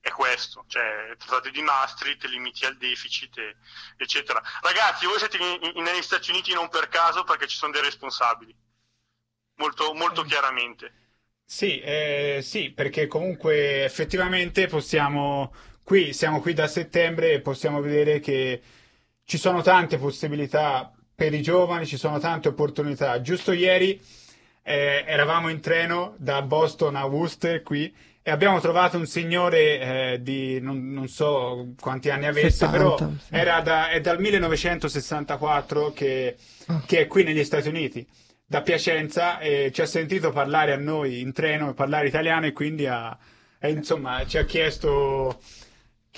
è 0.00 0.10
questo, 0.10 0.64
cioè 0.68 1.14
trattate 1.18 1.50
di 1.50 1.60
Maastricht, 1.60 2.24
limiti 2.24 2.64
al 2.64 2.76
deficit, 2.76 3.34
eccetera. 3.96 4.40
Ragazzi, 4.62 5.06
voi 5.06 5.18
siete 5.18 5.36
in, 5.36 5.72
in, 5.74 5.82
negli 5.82 6.02
Stati 6.02 6.30
Uniti 6.30 6.54
non 6.54 6.68
per 6.68 6.88
caso 6.88 7.24
perché 7.24 7.48
ci 7.48 7.56
sono 7.56 7.72
dei 7.72 7.82
responsabili, 7.82 8.54
molto, 9.56 9.92
molto 9.94 10.22
chiaramente. 10.22 10.92
Sì, 11.44 11.80
eh, 11.80 12.40
sì, 12.42 12.70
perché 12.70 13.08
comunque 13.08 13.84
effettivamente 13.84 14.68
possiamo, 14.68 15.52
qui 15.82 16.12
siamo 16.12 16.40
qui 16.40 16.54
da 16.54 16.68
settembre 16.68 17.32
e 17.32 17.40
possiamo 17.40 17.80
vedere 17.80 18.20
che 18.20 18.62
ci 19.24 19.38
sono 19.38 19.60
tante 19.60 19.98
possibilità 19.98 20.92
per 21.18 21.34
i 21.34 21.42
giovani, 21.42 21.84
ci 21.84 21.96
sono 21.96 22.20
tante 22.20 22.46
opportunità. 22.46 23.20
Giusto 23.20 23.50
ieri 23.50 24.00
eh, 24.62 25.02
eravamo 25.04 25.48
in 25.48 25.58
treno 25.58 26.14
da 26.16 26.42
Boston 26.42 26.94
a 26.94 27.06
Worcester 27.06 27.60
qui 27.64 27.92
e 28.22 28.30
abbiamo 28.30 28.60
trovato 28.60 28.96
un 28.96 29.04
signore 29.04 29.80
eh, 29.80 30.22
di 30.22 30.60
non, 30.60 30.92
non, 30.92 31.08
so 31.08 31.72
quanti 31.80 32.10
anni 32.10 32.26
avesse, 32.26 32.66
70, 32.66 32.76
però 32.76 32.96
sì. 32.96 33.06
era 33.30 33.60
da, 33.62 33.88
è 33.88 34.00
dal 34.00 34.20
1964 34.20 35.92
che, 35.92 36.36
ah. 36.66 36.82
che, 36.86 37.00
è 37.00 37.06
qui 37.08 37.24
negli 37.24 37.42
Stati 37.42 37.66
Uniti, 37.66 38.06
da 38.46 38.62
Piacenza, 38.62 39.40
e 39.40 39.72
ci 39.74 39.80
ha 39.80 39.86
sentito 39.86 40.30
parlare 40.30 40.72
a 40.72 40.76
noi 40.76 41.18
in 41.18 41.32
treno, 41.32 41.74
parlare 41.74 42.06
italiano 42.06 42.46
e 42.46 42.52
quindi 42.52 42.86
ha, 42.86 43.18
e, 43.58 43.70
insomma, 43.72 44.24
ci 44.24 44.38
ha 44.38 44.44
chiesto 44.44 45.40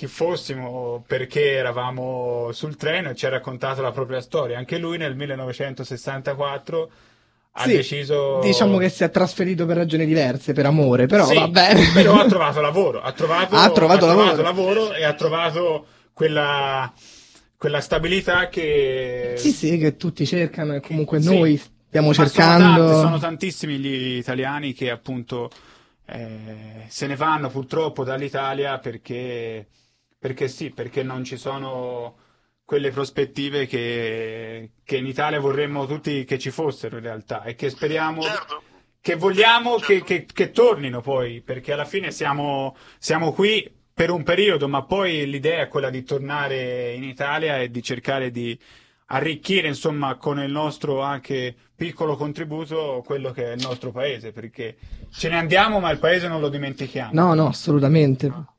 chi 0.01 0.07
fossimo, 0.07 1.03
perché 1.05 1.51
eravamo 1.51 2.49
sul 2.53 2.75
treno 2.75 3.11
e 3.11 3.15
ci 3.15 3.27
ha 3.27 3.29
raccontato 3.29 3.83
la 3.83 3.91
propria 3.91 4.19
storia. 4.19 4.57
Anche 4.57 4.79
lui 4.79 4.97
nel 4.97 5.15
1964 5.15 6.91
ha 7.51 7.63
sì, 7.63 7.71
deciso... 7.75 8.39
Diciamo 8.41 8.79
che 8.79 8.89
si 8.89 9.03
è 9.03 9.11
trasferito 9.11 9.67
per 9.67 9.77
ragioni 9.77 10.07
diverse, 10.07 10.53
per 10.53 10.65
amore, 10.65 11.05
però 11.05 11.25
sì, 11.25 11.35
va 11.35 11.47
bene. 11.49 11.91
Però 11.93 12.19
ha 12.19 12.25
trovato 12.25 12.61
lavoro, 12.61 12.99
ha 12.99 13.11
trovato, 13.11 13.55
ha 13.55 13.69
trovato, 13.69 14.05
ha 14.05 14.07
lavoro. 14.07 14.33
trovato 14.33 14.41
lavoro 14.41 14.93
e 14.93 15.03
ha 15.03 15.13
trovato 15.13 15.85
quella, 16.13 16.91
quella 17.55 17.79
stabilità 17.79 18.49
che... 18.49 19.35
Sì, 19.37 19.51
sì, 19.51 19.77
che 19.77 19.97
tutti 19.97 20.25
cercano 20.25 20.73
e 20.73 20.79
comunque 20.79 21.21
sì, 21.21 21.27
noi 21.27 21.61
stiamo 21.87 22.11
cercando... 22.11 22.63
Sono, 22.63 22.87
tanti, 22.87 23.01
sono, 23.01 23.19
tantissimi 23.19 23.77
gli 23.77 24.17
italiani 24.17 24.73
che 24.73 24.89
appunto 24.89 25.51
eh, 26.07 26.85
se 26.87 27.05
ne 27.05 27.15
vanno 27.15 27.51
purtroppo 27.51 28.03
dall'Italia 28.03 28.79
perché, 28.79 29.67
perché 30.21 30.47
sì, 30.47 30.69
perché 30.69 31.01
non 31.01 31.23
ci 31.23 31.35
sono 31.35 32.15
quelle 32.63 32.91
prospettive 32.91 33.65
che, 33.65 34.73
che, 34.83 34.97
in 34.97 35.07
Italia 35.07 35.39
vorremmo 35.39 35.87
tutti 35.87 36.25
che 36.25 36.37
ci 36.37 36.51
fossero 36.51 36.97
in 36.97 37.01
realtà 37.01 37.41
e 37.41 37.55
che 37.55 37.71
speriamo 37.71 38.21
certo. 38.21 38.61
che 39.01 39.15
vogliamo 39.15 39.79
certo. 39.79 40.05
che, 40.05 40.27
che, 40.31 40.51
tornino 40.51 41.01
poi 41.01 41.41
perché 41.41 41.73
alla 41.73 41.85
fine 41.85 42.11
siamo, 42.11 42.75
siamo 42.99 43.33
qui 43.33 43.67
per 43.91 44.11
un 44.11 44.21
periodo 44.21 44.67
ma 44.67 44.83
poi 44.83 45.27
l'idea 45.27 45.63
è 45.63 45.67
quella 45.67 45.89
di 45.89 46.03
tornare 46.03 46.93
in 46.93 47.03
Italia 47.03 47.57
e 47.57 47.71
di 47.71 47.81
cercare 47.81 48.29
di 48.29 48.57
arricchire 49.07 49.67
insomma 49.67 50.17
con 50.17 50.39
il 50.39 50.51
nostro 50.51 51.01
anche 51.01 51.55
piccolo 51.75 52.15
contributo 52.15 53.01
quello 53.03 53.31
che 53.31 53.45
è 53.45 53.55
il 53.55 53.61
nostro 53.63 53.91
paese 53.91 54.31
perché 54.31 54.77
ce 55.11 55.29
ne 55.29 55.37
andiamo 55.37 55.79
ma 55.79 55.89
il 55.89 55.97
paese 55.97 56.27
non 56.27 56.39
lo 56.39 56.47
dimentichiamo 56.47 57.09
no 57.11 57.33
no 57.33 57.47
assolutamente 57.47 58.27
no, 58.27 58.35
no 58.35 58.55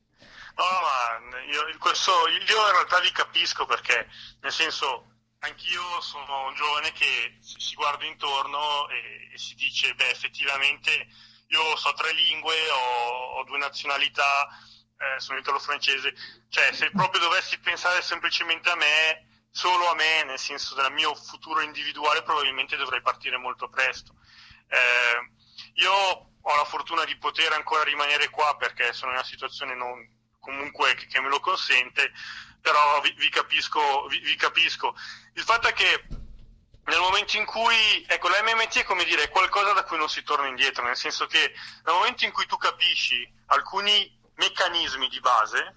ma 0.57 1.22
io, 1.47 1.79
questo, 1.79 2.29
io 2.29 2.39
in 2.39 2.73
realtà 2.73 3.01
vi 3.01 3.13
capisco 3.13 3.67
perché, 3.67 4.09
nel 4.41 4.53
senso, 4.53 5.13
anch'io 5.41 6.01
sono 6.01 6.47
un 6.47 6.55
giovane 6.55 6.93
che 6.93 7.39
si 7.41 7.75
guarda 7.75 8.05
intorno 8.05 8.89
e, 8.89 9.31
e 9.33 9.39
si 9.39 9.55
dice, 9.55 9.95
beh, 9.95 10.11
effettivamente 10.11 11.09
io 11.49 11.77
so 11.77 11.93
tre 11.95 12.13
lingue, 12.13 12.55
ho, 12.71 13.39
ho 13.39 13.45
due 13.45 13.59
nazionalità, 13.59 14.49
eh, 14.99 15.21
sono 15.21 15.39
italo-francese, 15.39 16.15
cioè 16.49 16.73
se 16.73 16.91
proprio 16.91 17.21
dovessi 17.21 17.59
pensare 17.59 18.03
semplicemente 18.03 18.71
a 18.71 18.77
me, 18.77 19.27
solo 19.51 19.91
a 19.91 19.95
me, 19.95 20.25
nel 20.25 20.39
senso 20.39 20.75
del 20.75 20.93
mio 20.93 21.15
futuro 21.15 21.61
individuale, 21.61 22.23
probabilmente 22.23 22.77
dovrei 22.77 23.03
partire 23.03 23.37
molto 23.37 23.69
presto. 23.69 24.15
Eh, 24.69 25.31
io 25.75 25.93
ho 25.93 26.57
la 26.57 26.65
fortuna 26.65 27.05
di 27.05 27.17
poter 27.19 27.53
ancora 27.53 27.83
rimanere 27.83 28.31
qua 28.31 28.57
perché 28.57 28.93
sono 28.93 29.11
in 29.11 29.19
una 29.19 29.27
situazione 29.27 29.75
non, 29.75 29.99
comunque 30.43 30.95
che, 30.95 31.21
me 31.21 31.29
lo 31.29 31.39
consente, 31.39 32.13
però 32.61 33.01
vi, 33.01 33.13
vi, 33.13 33.29
capisco, 33.31 34.07
vi, 34.09 34.19
vi, 34.19 34.35
capisco. 34.35 34.95
Il 35.35 35.43
fatto 35.43 35.69
è 35.69 35.73
che 35.73 36.05
nel 36.85 36.99
momento 36.99 37.37
in 37.37 37.45
cui, 37.47 38.05
ecco, 38.09 38.29
la 38.29 38.43
MMT 38.43 38.81
è 38.81 38.85
come 38.85 39.05
dire, 39.05 39.23
è 39.23 39.29
qualcosa 39.31 39.73
da 39.73 39.85
cui 39.85 39.97
non 39.97 40.11
si 40.11 40.23
torna 40.25 40.49
indietro, 40.49 40.85
nel 40.85 40.97
senso 40.97 41.27
che 41.27 41.55
nel 41.85 41.95
momento 41.95 42.25
in 42.25 42.33
cui 42.33 42.47
tu 42.47 42.57
capisci 42.57 43.27
alcuni 43.47 44.21
meccanismi 44.35 45.09
di 45.09 45.21
base, 45.21 45.77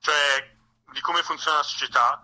cioè 0.00 0.56
di 0.92 1.00
come 1.00 1.22
funziona 1.22 1.58
la 1.58 1.62
società, 1.62 2.20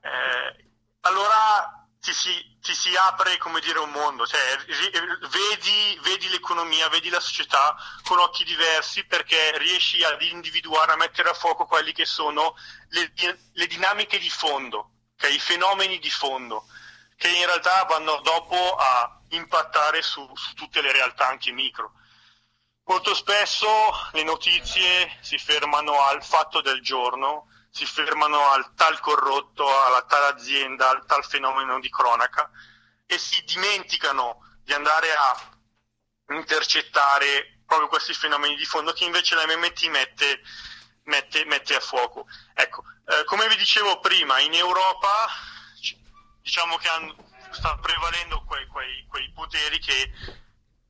eh, 0.00 0.64
allora 1.02 1.77
ti 2.08 2.14
si, 2.14 2.58
ti 2.62 2.74
si, 2.74 2.96
apre 2.96 3.36
come 3.36 3.60
dire 3.60 3.78
un 3.80 3.90
mondo, 3.90 4.26
cioè 4.26 4.40
vedi, 4.66 5.98
vedi, 6.00 6.28
l'economia, 6.30 6.88
vedi 6.88 7.10
la 7.10 7.20
società 7.20 7.76
con 8.02 8.18
occhi 8.18 8.44
diversi 8.44 9.04
perché 9.04 9.58
riesci 9.58 10.02
ad 10.02 10.22
individuare, 10.22 10.92
a 10.92 10.96
mettere 10.96 11.28
a 11.28 11.34
fuoco 11.34 11.66
quelli 11.66 11.92
che 11.92 12.06
sono 12.06 12.56
le, 12.90 13.12
le 13.52 13.66
dinamiche 13.66 14.18
di 14.18 14.30
fondo, 14.30 14.92
okay? 15.16 15.34
i 15.34 15.38
fenomeni 15.38 15.98
di 15.98 16.08
fondo, 16.08 16.66
che 17.16 17.28
in 17.28 17.44
realtà 17.44 17.84
vanno 17.84 18.20
dopo 18.22 18.76
a 18.76 19.20
impattare 19.30 20.00
su, 20.00 20.26
su 20.34 20.54
tutte 20.54 20.80
le 20.80 20.92
realtà 20.92 21.28
anche 21.28 21.52
micro. 21.52 21.92
Molto 22.84 23.14
spesso 23.14 23.68
le 24.12 24.22
notizie 24.22 25.18
si 25.20 25.36
fermano 25.36 26.00
al 26.00 26.24
fatto 26.24 26.62
del 26.62 26.80
giorno, 26.80 27.48
si 27.70 27.86
fermano 27.86 28.50
al 28.50 28.74
tal 28.74 28.98
corrotto, 29.00 29.66
alla 29.84 30.02
tal 30.02 30.34
azienda, 30.34 30.90
al 30.90 31.06
tal 31.06 31.24
fenomeno 31.24 31.78
di 31.80 31.90
cronaca 31.90 32.50
e 33.06 33.18
si 33.18 33.42
dimenticano 33.44 34.44
di 34.62 34.72
andare 34.72 35.14
a 35.14 35.58
intercettare 36.34 37.60
proprio 37.64 37.88
questi 37.88 38.14
fenomeni 38.14 38.56
di 38.56 38.64
fondo 38.64 38.92
che 38.92 39.04
invece 39.04 39.34
la 39.34 39.46
MMT 39.46 39.84
mette, 39.88 40.40
mette, 41.04 41.44
mette 41.44 41.74
a 41.74 41.80
fuoco. 41.80 42.26
Ecco, 42.54 42.82
eh, 43.06 43.24
come 43.24 43.48
vi 43.48 43.56
dicevo 43.56 44.00
prima, 44.00 44.40
in 44.40 44.54
Europa 44.54 45.28
diciamo 46.42 46.76
che 46.78 46.88
hanno, 46.88 47.14
sta 47.50 47.76
prevalendo 47.76 48.42
quei, 48.44 48.66
quei, 48.66 49.04
quei 49.06 49.30
poteri 49.32 49.78
che 49.78 50.10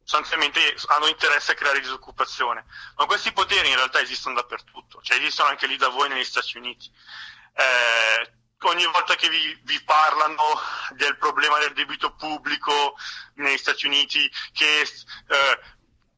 sostanzialmente 0.08 0.74
hanno 0.86 1.06
interesse 1.06 1.52
a 1.52 1.54
creare 1.54 1.80
disoccupazione. 1.80 2.64
Ma 2.96 3.04
questi 3.04 3.30
poteri 3.32 3.68
in 3.68 3.76
realtà 3.76 4.00
esistono 4.00 4.36
dappertutto, 4.36 5.02
cioè 5.02 5.18
esistono 5.18 5.50
anche 5.50 5.66
lì 5.66 5.76
da 5.76 5.88
voi 5.88 6.08
negli 6.08 6.24
Stati 6.24 6.56
Uniti. 6.56 6.90
Eh, 7.52 8.32
ogni 8.62 8.86
volta 8.86 9.16
che 9.16 9.28
vi, 9.28 9.60
vi, 9.64 9.82
parlano 9.84 10.36
del 10.94 11.18
problema 11.18 11.58
del 11.58 11.74
debito 11.74 12.14
pubblico 12.14 12.96
negli 13.34 13.58
Stati 13.58 13.84
Uniti, 13.84 14.30
che 14.54 14.80
eh, 14.80 15.60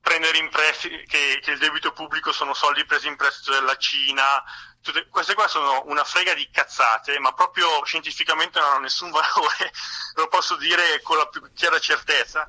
prendere 0.01 0.39
in 0.39 0.49
prestito, 0.51 0.97
che, 1.09 1.41
che, 1.43 1.51
il 1.51 1.59
debito 1.59 1.91
pubblico 1.91 2.31
sono 2.31 2.55
soldi 2.55 2.85
presi 2.85 3.09
in 3.09 3.17
prestito 3.17 3.51
dalla 3.51 3.77
Cina, 3.77 4.41
tutte, 4.81 5.09
queste 5.09 5.35
qua 5.35 5.49
sono 5.49 5.83
una 5.87 6.05
frega 6.05 6.35
di 6.35 6.49
cazzate, 6.49 7.19
ma 7.19 7.33
proprio 7.33 7.85
scientificamente 7.85 8.61
non 8.61 8.69
hanno 8.69 8.81
nessun 8.83 9.11
valore, 9.11 9.73
lo 10.15 10.29
posso 10.29 10.55
dire 10.55 11.03
con 11.03 11.17
la 11.17 11.27
più 11.27 11.43
chiara 11.53 11.81
certezza, 11.81 12.47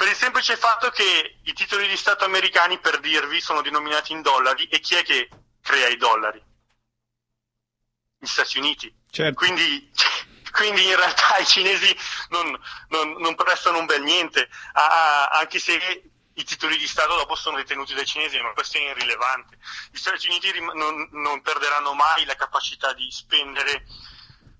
per 0.00 0.08
il 0.08 0.16
semplice 0.16 0.56
fatto 0.56 0.88
che 0.88 1.40
i 1.42 1.52
titoli 1.52 1.86
di 1.86 1.94
Stato 1.94 2.24
americani, 2.24 2.78
per 2.78 3.00
dirvi, 3.00 3.38
sono 3.38 3.60
denominati 3.60 4.12
in 4.12 4.22
dollari 4.22 4.64
e 4.68 4.80
chi 4.80 4.94
è 4.94 5.02
che 5.02 5.28
crea 5.60 5.88
i 5.88 5.98
dollari? 5.98 6.42
Gli 8.18 8.26
Stati 8.26 8.56
Uniti. 8.56 8.90
Certo. 9.10 9.34
Quindi, 9.34 9.92
quindi 10.52 10.86
in 10.86 10.96
realtà 10.96 11.36
i 11.36 11.44
cinesi 11.44 11.94
non, 12.30 12.58
non, 12.88 13.12
non 13.18 13.34
prestano 13.34 13.76
un 13.76 13.84
bel 13.84 14.00
niente, 14.00 14.48
a, 14.72 14.86
a, 14.86 15.38
anche 15.38 15.58
se 15.58 15.78
i 16.32 16.44
titoli 16.44 16.78
di 16.78 16.86
Stato 16.86 17.16
dopo 17.16 17.34
sono 17.34 17.58
detenuti 17.58 17.92
dai 17.92 18.06
cinesi, 18.06 18.40
ma 18.40 18.54
questo 18.54 18.78
è 18.78 18.80
irrilevante. 18.80 19.58
Gli 19.90 19.98
Stati 19.98 20.28
Uniti 20.28 20.50
non, 20.60 21.10
non 21.12 21.42
perderanno 21.42 21.92
mai 21.92 22.24
la 22.24 22.36
capacità 22.36 22.94
di 22.94 23.10
spendere, 23.10 23.84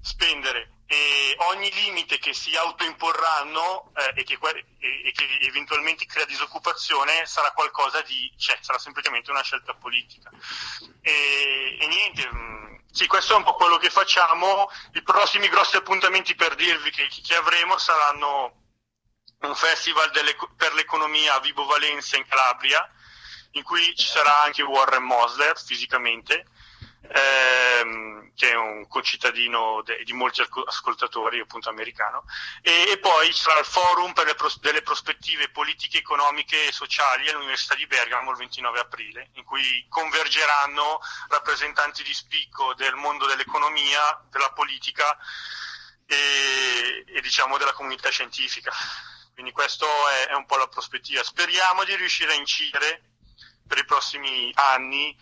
spendere 0.00 0.72
e 0.86 1.36
ogni 1.52 1.72
limite 1.72 2.18
che 2.18 2.34
si 2.34 2.56
autoimporranno 2.56 3.92
eh, 3.94 4.12
e, 4.16 4.24
che, 4.24 4.36
e, 4.42 5.08
e, 5.08 5.12
che, 5.12 5.38
eventualmente 5.42 6.04
crea 6.04 6.24
disoccupazione 6.24 7.26
sarà 7.26 7.52
qualcosa 7.52 8.02
di, 8.02 8.32
cioè 8.36 8.58
sarà 8.60 8.76
semplicemente 8.78 9.30
una 9.30 9.42
scelta 9.42 9.72
politica. 9.74 10.30
E, 11.00 11.78
e 11.80 11.86
niente, 11.86 12.28
mm, 12.34 12.74
sì, 12.90 13.06
questo 13.06 13.34
è 13.34 13.36
un 13.36 13.44
po' 13.44 13.54
quello 13.54 13.76
che 13.76 13.88
facciamo. 13.88 14.68
I 14.94 15.02
prossimi 15.02 15.48
grossi 15.48 15.76
appuntamenti 15.76 16.34
per 16.34 16.56
dirvi 16.56 16.90
che, 16.90 17.06
che 17.06 17.36
avremo 17.36 17.78
saranno 17.78 18.60
un 19.42 19.54
festival 19.54 20.10
delle, 20.10 20.36
per 20.56 20.74
l'economia 20.74 21.34
a 21.34 21.40
Vibo 21.40 21.66
Valencia 21.66 22.16
in 22.16 22.26
Calabria, 22.26 22.90
in 23.52 23.62
cui 23.62 23.94
ci 23.94 24.08
sarà 24.08 24.42
anche 24.42 24.62
Warren 24.62 25.04
Mosler 25.04 25.56
fisicamente, 25.56 26.46
ehm, 27.12 28.32
che 28.34 28.50
è 28.50 28.54
un 28.54 28.86
concittadino 28.88 29.82
de, 29.82 30.02
di 30.04 30.12
molti 30.12 30.42
ascoltatori, 30.66 31.40
appunto 31.40 31.68
americano, 31.68 32.24
e, 32.62 32.90
e 32.90 32.98
poi 32.98 33.32
sarà 33.32 33.58
il 33.58 33.66
forum 33.66 34.12
pros, 34.12 34.60
delle 34.60 34.82
prospettive 34.82 35.50
politiche, 35.50 35.98
economiche 35.98 36.66
e 36.68 36.72
sociali 36.72 37.28
all'Università 37.28 37.74
di 37.74 37.86
Bergamo 37.86 38.30
il 38.30 38.36
29 38.38 38.80
aprile, 38.80 39.30
in 39.34 39.44
cui 39.44 39.86
convergeranno 39.88 41.00
rappresentanti 41.28 42.02
di 42.02 42.14
spicco 42.14 42.74
del 42.74 42.94
mondo 42.94 43.26
dell'economia, 43.26 44.24
della 44.30 44.52
politica 44.52 45.16
e, 46.06 47.04
e 47.06 47.20
diciamo 47.20 47.58
della 47.58 47.72
comunità 47.72 48.08
scientifica. 48.10 48.72
Quindi 49.32 49.52
questa 49.52 49.86
è, 49.86 50.28
è 50.28 50.34
un 50.34 50.46
po' 50.46 50.56
la 50.56 50.68
prospettiva. 50.68 51.22
Speriamo 51.22 51.84
di 51.84 51.94
riuscire 51.96 52.32
a 52.32 52.36
incidere 52.36 53.02
per 53.66 53.78
i 53.78 53.84
prossimi 53.84 54.50
anni 54.54 55.16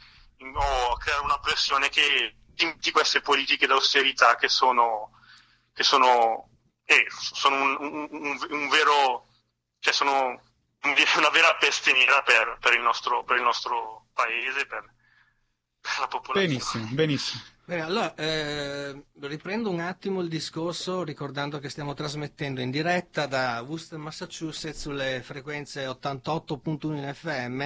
o 0.55 0.97
creare 0.97 1.23
una 1.23 1.39
pressione 1.39 1.89
che 1.89 2.35
di 2.79 2.91
queste 2.91 3.21
politiche 3.21 3.67
d'austerità 3.67 4.37
che 4.37 4.49
sono, 4.49 5.13
che 5.73 5.85
sono, 5.85 6.49
eh, 6.85 7.07
sono 7.09 7.55
un, 7.57 7.77
un, 7.79 8.09
un, 8.11 8.47
un, 8.51 8.69
vero, 8.69 9.29
cioè 9.79 9.93
sono 9.93 10.43
una 10.83 11.31
vera 11.31 11.55
peste 11.57 11.93
nera 11.93 12.23
per, 12.23 12.59
per, 12.61 12.75
il, 12.75 12.81
nostro, 12.81 13.23
per 13.23 13.37
il 13.37 13.43
nostro 13.43 14.09
paese, 14.13 14.67
per, 14.67 14.93
per 15.81 15.99
la 16.01 16.09
popolazione. 16.09 16.47
Benissimo, 16.47 16.87
benissimo. 16.91 17.43
Bene, 17.69 17.83
allora 17.83 18.15
eh, 18.15 19.05
riprendo 19.21 19.69
un 19.69 19.81
attimo 19.81 20.23
il 20.23 20.29
discorso 20.29 21.05
ricordando 21.05 21.59
che 21.59 21.69
stiamo 21.69 21.93
trasmettendo 21.93 22.63
in 22.63 22.71
diretta 22.71 23.27
da 23.27 23.61
Worcester, 23.61 23.99
Massachusetts 23.99 24.81
sulle 24.81 25.21
frequenze 25.23 25.87
88.1 25.87 27.13
FM, 27.13 27.65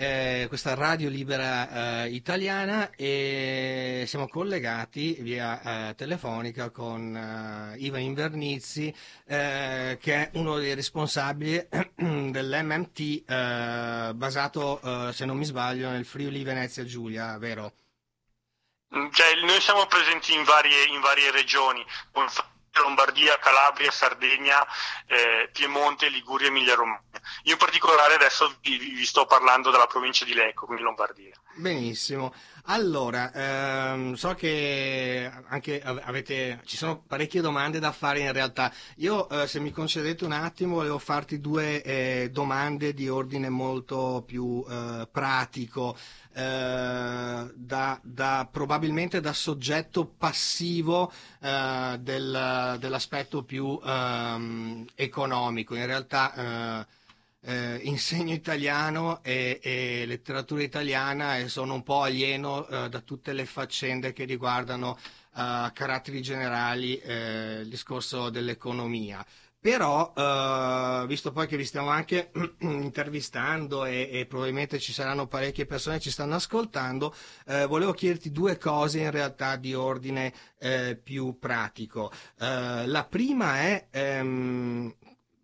eh, 0.00 0.44
questa 0.46 0.74
radio 0.74 1.08
libera 1.08 2.04
eh, 2.04 2.10
italiana 2.10 2.90
e 2.94 4.04
siamo 4.06 4.28
collegati 4.28 5.16
via 5.18 5.88
eh, 5.88 5.94
telefonica 5.96 6.70
con 6.70 7.16
eh, 7.16 7.76
Ivan 7.78 8.02
Invernizzi 8.02 8.94
eh, 9.26 9.98
che 10.00 10.14
è 10.14 10.30
uno 10.34 10.56
dei 10.58 10.74
responsabili 10.74 11.66
dell'MMT 12.30 14.12
basato, 14.14 15.12
se 15.12 15.24
non 15.24 15.36
mi 15.36 15.44
sbaglio, 15.44 15.90
nel 15.90 16.04
Friuli 16.04 16.44
Venezia 16.44 16.84
Giulia, 16.84 17.36
vero? 17.38 17.72
Cioè, 18.90 19.34
noi 19.44 19.60
siamo 19.60 19.86
presenti 19.86 20.32
in 20.32 20.44
varie, 20.44 20.84
in 20.86 21.00
varie 21.00 21.30
regioni, 21.30 21.84
Lombardia, 22.80 23.38
Calabria, 23.38 23.90
Sardegna, 23.90 24.66
eh, 25.06 25.48
Piemonte, 25.52 26.08
Liguria, 26.08 26.48
Emilia 26.48 26.74
Romagna. 26.74 27.20
Io 27.44 27.52
in 27.52 27.58
particolare 27.58 28.14
adesso 28.14 28.56
vi, 28.60 28.78
vi, 28.78 29.04
sto 29.04 29.26
parlando 29.26 29.70
della 29.70 29.86
provincia 29.86 30.24
di 30.24 30.34
Lecco, 30.34 30.66
quindi 30.66 30.82
Lombardia. 30.82 31.34
Benissimo. 31.54 32.34
Allora, 32.70 33.32
ehm, 33.32 34.12
so 34.12 34.34
che 34.34 35.30
avete, 35.80 36.60
ci 36.66 36.76
sono 36.76 37.02
parecchie 37.06 37.40
domande 37.40 37.78
da 37.78 37.92
fare 37.92 38.20
in 38.20 38.30
realtà. 38.30 38.70
Io, 38.96 39.26
eh, 39.30 39.46
se 39.46 39.58
mi 39.58 39.70
concedete 39.70 40.26
un 40.26 40.32
attimo, 40.32 40.74
volevo 40.74 40.98
farti 40.98 41.40
due 41.40 41.82
eh, 41.82 42.28
domande 42.30 42.92
di 42.92 43.08
ordine 43.08 43.48
molto 43.48 44.22
più 44.26 44.62
eh, 44.68 45.08
pratico. 45.10 45.96
Eh, 46.30 47.52
da, 47.54 48.00
da, 48.02 48.48
probabilmente 48.52 49.20
da 49.20 49.32
soggetto 49.32 50.04
passivo 50.04 51.10
eh, 51.40 51.96
del, 52.00 52.76
dell'aspetto 52.78 53.44
più 53.44 53.80
ehm, 53.82 54.84
economico. 54.94 55.74
In 55.74 55.86
realtà 55.86 56.86
eh, 57.48 57.58
eh, 57.58 57.80
insegno 57.84 58.34
italiano 58.34 59.22
e, 59.22 59.58
e, 59.62 60.04
letteratura 60.06 60.62
italiana 60.62 61.38
e 61.38 61.48
sono 61.48 61.72
un 61.74 61.82
po' 61.82 62.02
alieno 62.02 62.66
eh, 62.68 62.88
da 62.90 63.00
tutte 63.00 63.32
le 63.32 63.46
faccende 63.46 64.12
che 64.12 64.24
riguardano 64.24 64.98
a 65.40 65.70
caratteri 65.72 66.20
generali 66.20 67.00
il 67.00 67.68
discorso 67.68 68.28
dell'economia. 68.28 69.24
Però, 69.60 70.12
eh, 70.16 71.04
visto 71.06 71.32
poi 71.32 71.46
che 71.46 71.56
vi 71.56 71.64
stiamo 71.64 71.90
anche 71.90 72.30
intervistando 72.60 73.84
e, 73.84 74.08
e, 74.12 74.26
probabilmente 74.26 74.78
ci 74.78 74.92
saranno 74.92 75.26
parecchie 75.26 75.66
persone 75.66 75.96
che 75.96 76.02
ci 76.02 76.10
stanno 76.10 76.36
ascoltando, 76.36 77.14
eh, 77.46 77.66
volevo 77.66 77.92
chiederti 77.92 78.30
due 78.30 78.56
cose 78.56 79.00
in 79.00 79.10
realtà 79.10 79.56
di 79.56 79.74
ordine 79.74 80.32
eh, 80.58 80.98
più 81.02 81.38
pratico. 81.38 82.10
Eh, 82.38 82.86
la 82.86 83.04
prima 83.04 83.58
è 83.58 83.86
ehm, 83.90 84.94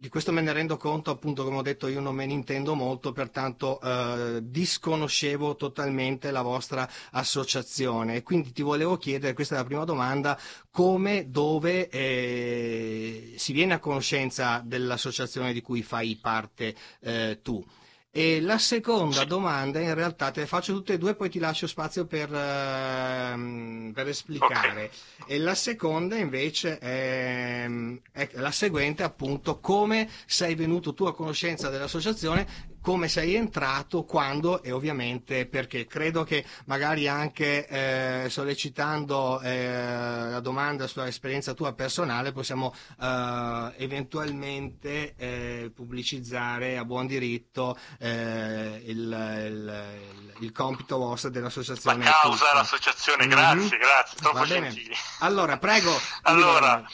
di 0.05 0.11
questo 0.11 0.33
me 0.33 0.43
ne 0.43 0.53
rendo 0.53 0.77
conto, 0.77 1.11
appunto, 1.11 1.45
come 1.45 1.57
ho 1.57 1.63
detto, 1.63 1.89
io 1.89 1.99
non 1.99 2.15
me 2.15 2.27
ne 2.27 2.35
intendo 2.35 2.75
molto, 2.75 3.13
pertanto 3.13 3.81
eh, 3.81 4.41
disconoscevo 4.43 5.57
totalmente 5.57 6.31
la 6.31 6.43
vostra 6.43 6.87
associazione. 7.13 8.23
Quindi 8.23 8.53
ti 8.53 8.61
volevo 8.61 8.99
chiedere, 8.99 9.33
questa 9.33 9.55
è 9.55 9.59
la 9.59 9.65
prima 9.65 9.85
domanda, 9.85 10.39
come, 10.71 11.31
dove 11.31 11.89
eh, 11.89 13.33
si 13.37 13.55
viene 13.55 13.73
a 13.73 13.79
conoscenza 13.79 14.61
dell'associazione 14.63 15.55
di 15.55 15.63
cui 15.63 15.83
fai 15.83 16.19
parte 16.21 16.75
eh, 17.01 17.39
tu? 17.41 17.65
E 18.17 18.41
la 18.41 18.59
seconda 18.59 19.25
domanda, 19.25 19.81
in 19.81 19.93
realtà 19.93 20.31
te 20.31 20.39
le 20.39 20.47
faccio 20.47 20.73
tutte 20.73 20.93
e 20.93 20.99
due, 20.99 21.17
poi 21.17 21.29
ti 21.29 21.41
lascio 21.41 21.67
spazio 21.67 22.07
per, 22.07 22.31
uh, 22.31 23.93
per 23.93 24.07
esplicare. 24.07 24.71
Okay. 24.71 24.91
E 25.27 25.39
la 25.39 25.57
seconda 25.57 26.15
invece 26.15 26.79
è, 26.79 27.69
è, 28.13 28.29
la 28.35 28.53
seguente, 28.53 29.03
appunto, 29.03 29.59
come 29.59 30.09
sei 30.27 30.55
venuto 30.55 30.95
tu 30.95 31.07
a 31.07 31.15
conoscenza 31.15 31.71
dell'associazione 31.71 32.74
come 32.85 33.09
sei 33.09 33.35
entrato, 33.35 34.05
quando 34.05 34.63
e 34.63 34.71
ovviamente 34.71 35.47
perché. 35.47 35.87
Credo 35.87 36.23
che 36.23 36.45
magari 36.67 37.09
anche 37.09 37.67
eh, 37.67 38.29
sollecitando 38.29 39.41
eh, 39.41 40.29
la 40.29 40.41
domanda 40.41 40.87
sulla 40.87 41.07
esperienza 41.07 41.55
tua 41.55 41.73
personale 41.73 42.33
possiamo 42.33 42.75
eh, 43.01 43.73
eventualmente 43.79 45.15
eh, 45.17 45.73
pubblicizzare 45.75 46.77
a 46.77 46.85
buon 46.85 47.07
diritto 47.07 47.79
eh, 47.99 48.83
il, 48.85 48.99
il, 48.99 50.01
il, 50.41 50.53
compito 50.53 50.99
vostro 50.99 51.31
dell'associazione. 51.31 52.05
La 52.05 52.19
causa 52.21 52.45
dell'associazione, 52.53 53.27
grazie, 53.27 53.57
mm-hmm. 53.57 53.81
grazie, 53.81 54.17
troppo 54.19 54.45
gentili. 54.45 54.95
Allora, 55.21 55.57
prego. 55.57 55.93
Allora, 56.27 56.85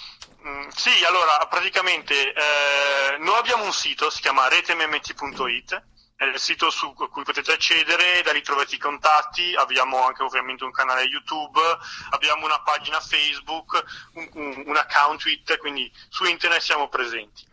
Mm, 0.47 0.69
sì, 0.69 1.05
allora 1.07 1.47
praticamente 1.49 2.33
eh, 2.33 3.19
noi 3.19 3.37
abbiamo 3.37 3.65
un 3.65 3.73
sito, 3.73 4.09
si 4.09 4.23
chiama 4.23 4.49
retemmt.it, 4.49 5.83
è 6.17 6.25
il 6.25 6.39
sito 6.39 6.71
su 6.71 6.95
cui 6.95 7.25
potete 7.25 7.53
accedere, 7.53 8.23
da 8.23 8.33
lì 8.33 8.41
trovate 8.43 8.75
i 8.75 8.79
contatti, 8.79 9.55
abbiamo 9.55 10.05
anche 10.07 10.23
ovviamente 10.23 10.65
un 10.65 10.71
canale 10.71 11.03
YouTube, 11.03 11.61
abbiamo 12.11 12.47
una 12.47 12.61
pagina 12.63 13.01
Facebook, 13.01 13.85
un, 14.15 14.29
un, 14.35 14.63
un 14.67 14.77
account 14.77 15.21
Twitter, 15.21 15.59
quindi 15.59 15.91
su 16.09 16.25
internet 16.25 16.61
siamo 16.61 16.89
presenti. 16.89 17.47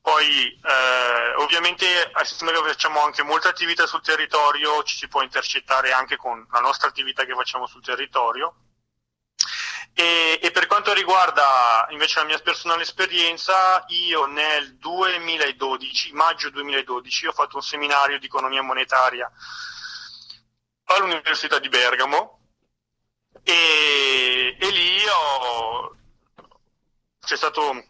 Poi 0.00 0.58
eh, 0.62 1.34
ovviamente 1.36 2.10
essendo 2.14 2.62
che 2.62 2.68
facciamo 2.70 3.02
anche 3.02 3.22
molta 3.22 3.50
attività 3.50 3.86
sul 3.86 4.02
territorio, 4.02 4.82
ci 4.84 4.96
si 4.96 5.08
può 5.08 5.22
intercettare 5.22 5.92
anche 5.92 6.16
con 6.16 6.46
la 6.50 6.60
nostra 6.60 6.88
attività 6.88 7.24
che 7.24 7.34
facciamo 7.34 7.66
sul 7.66 7.82
territorio 7.82 8.54
e, 9.94 10.38
e, 10.42 10.50
per 10.50 10.66
quanto 10.66 10.92
riguarda 10.94 11.86
invece 11.90 12.20
la 12.20 12.26
mia 12.26 12.38
personale 12.38 12.82
esperienza, 12.82 13.84
io 13.88 14.24
nel 14.24 14.76
2012, 14.76 16.12
maggio 16.12 16.50
2012, 16.50 17.26
ho 17.26 17.32
fatto 17.32 17.56
un 17.56 17.62
seminario 17.62 18.18
di 18.18 18.26
economia 18.26 18.62
monetaria 18.62 19.30
all'Università 20.84 21.58
di 21.58 21.68
Bergamo. 21.68 22.38
E, 23.42 24.56
e 24.58 24.70
lì 24.70 24.98
ho, 25.08 25.96
c'è 27.20 27.36
stato 27.36 27.84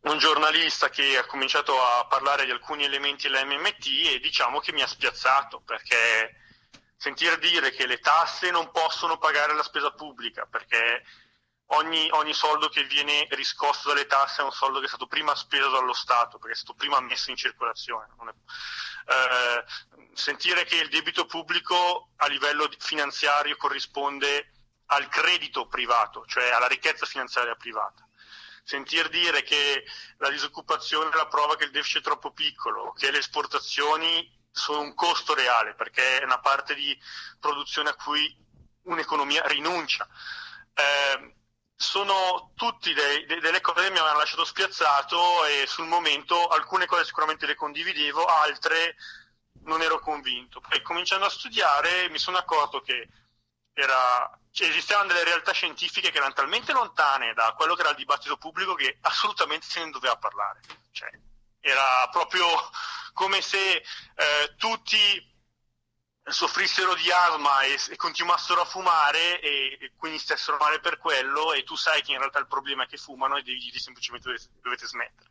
un 0.00 0.18
giornalista 0.18 0.88
che 0.88 1.18
ha 1.18 1.26
cominciato 1.26 1.80
a 1.80 2.06
parlare 2.06 2.44
di 2.46 2.50
alcuni 2.50 2.84
elementi 2.84 3.28
della 3.28 3.44
MMT 3.44 3.86
e 4.12 4.20
diciamo 4.20 4.60
che 4.60 4.72
mi 4.72 4.82
ha 4.82 4.86
spiazzato 4.86 5.60
perché 5.60 6.46
Sentire 7.00 7.38
dire 7.38 7.70
che 7.70 7.86
le 7.86 8.00
tasse 8.00 8.50
non 8.50 8.72
possono 8.72 9.18
pagare 9.18 9.54
la 9.54 9.62
spesa 9.62 9.92
pubblica 9.92 10.48
perché 10.50 11.04
ogni, 11.68 12.08
ogni, 12.12 12.32
soldo 12.32 12.68
che 12.68 12.84
viene 12.84 13.26
riscosso 13.30 13.88
dalle 13.88 14.06
tasse 14.06 14.42
è 14.42 14.44
un 14.44 14.52
soldo 14.52 14.78
che 14.78 14.86
è 14.86 14.88
stato 14.88 15.06
prima 15.06 15.34
speso 15.34 15.70
dallo 15.70 15.92
Stato, 15.92 16.38
perché 16.38 16.54
è 16.54 16.58
stato 16.58 16.74
prima 16.74 17.00
messo 17.00 17.30
in 17.30 17.36
circolazione. 17.36 18.08
È, 18.16 19.12
eh, 19.12 19.64
sentire 20.14 20.64
che 20.64 20.76
il 20.76 20.88
debito 20.88 21.26
pubblico 21.26 22.10
a 22.16 22.26
livello 22.26 22.68
finanziario 22.78 23.56
corrisponde 23.56 24.52
al 24.86 25.08
credito 25.08 25.66
privato, 25.66 26.24
cioè 26.26 26.50
alla 26.50 26.66
ricchezza 26.66 27.06
finanziaria 27.06 27.54
privata. 27.54 28.06
Sentir 28.64 29.08
dire 29.08 29.42
che 29.42 29.84
la 30.18 30.28
disoccupazione 30.28 31.10
è 31.10 31.16
la 31.16 31.26
prova 31.26 31.56
che 31.56 31.64
il 31.64 31.70
deficit 31.70 32.00
è 32.00 32.04
troppo 32.04 32.32
piccolo, 32.32 32.92
che 32.92 33.10
le 33.10 33.18
esportazioni 33.18 34.36
sono 34.50 34.80
un 34.80 34.94
costo 34.94 35.34
reale, 35.34 35.74
perché 35.74 36.18
è 36.18 36.24
una 36.24 36.40
parte 36.40 36.74
di 36.74 36.98
produzione 37.40 37.90
a 37.90 37.94
cui 37.94 38.36
un'economia 38.82 39.46
rinuncia. 39.46 40.06
Eh, 40.74 41.36
sono 41.78 42.50
tutte 42.56 42.92
dei, 42.92 43.24
de, 43.24 43.38
delle 43.38 43.60
cose 43.60 43.84
che 43.84 43.90
mi 43.90 43.98
hanno 43.98 44.18
lasciato 44.18 44.44
spiazzato 44.44 45.44
e 45.46 45.64
sul 45.68 45.86
momento 45.86 46.48
alcune 46.48 46.86
cose 46.86 47.04
sicuramente 47.04 47.46
le 47.46 47.54
condividevo, 47.54 48.24
altre 48.24 48.96
non 49.62 49.80
ero 49.80 50.00
convinto. 50.00 50.60
Poi 50.60 50.82
cominciando 50.82 51.26
a 51.26 51.30
studiare 51.30 52.08
mi 52.10 52.18
sono 52.18 52.36
accorto 52.36 52.80
che 52.80 53.08
era, 53.74 54.28
cioè, 54.50 54.68
esistevano 54.68 55.06
delle 55.06 55.22
realtà 55.22 55.52
scientifiche 55.52 56.10
che 56.10 56.16
erano 56.16 56.32
talmente 56.32 56.72
lontane 56.72 57.32
da 57.32 57.54
quello 57.56 57.76
che 57.76 57.82
era 57.82 57.90
il 57.90 57.96
dibattito 57.96 58.36
pubblico 58.36 58.74
che 58.74 58.98
assolutamente 59.02 59.66
se 59.68 59.84
ne 59.84 59.92
doveva 59.92 60.16
parlare. 60.16 60.60
Cioè, 60.90 61.10
era 61.60 62.08
proprio 62.10 62.44
come 63.12 63.40
se 63.40 63.76
eh, 63.76 64.54
tutti 64.56 65.36
soffrissero 66.30 66.94
di 66.94 67.10
asma 67.10 67.62
e, 67.62 67.78
e 67.90 67.96
continuassero 67.96 68.60
a 68.60 68.64
fumare 68.64 69.40
e, 69.40 69.78
e, 69.80 69.92
quindi 69.96 70.18
stessero 70.18 70.56
male 70.58 70.80
per 70.80 70.98
quello 70.98 71.52
e 71.52 71.64
tu 71.64 71.76
sai 71.76 72.02
che 72.02 72.12
in 72.12 72.18
realtà 72.18 72.38
il 72.38 72.46
problema 72.46 72.84
è 72.84 72.86
che 72.86 72.96
fumano 72.96 73.36
e 73.36 73.42
devi 73.42 73.58
dire 73.58 73.78
semplicemente 73.78 74.28
dovete, 74.28 74.48
dovete 74.62 74.86
smettere. 74.86 75.30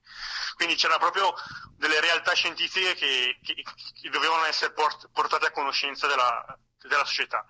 Quindi 0.56 0.76
c'era 0.76 0.98
proprio 0.98 1.34
delle 1.76 2.00
realtà 2.00 2.34
scientifiche 2.34 2.96
che, 2.96 3.40
che, 3.44 3.54
che 4.02 4.10
dovevano 4.10 4.46
essere 4.46 4.74
port, 4.74 5.10
portate 5.12 5.48
a 5.48 5.52
conoscenza 5.52 6.08
della, 6.08 6.58
della 6.82 7.06
società. 7.06 7.46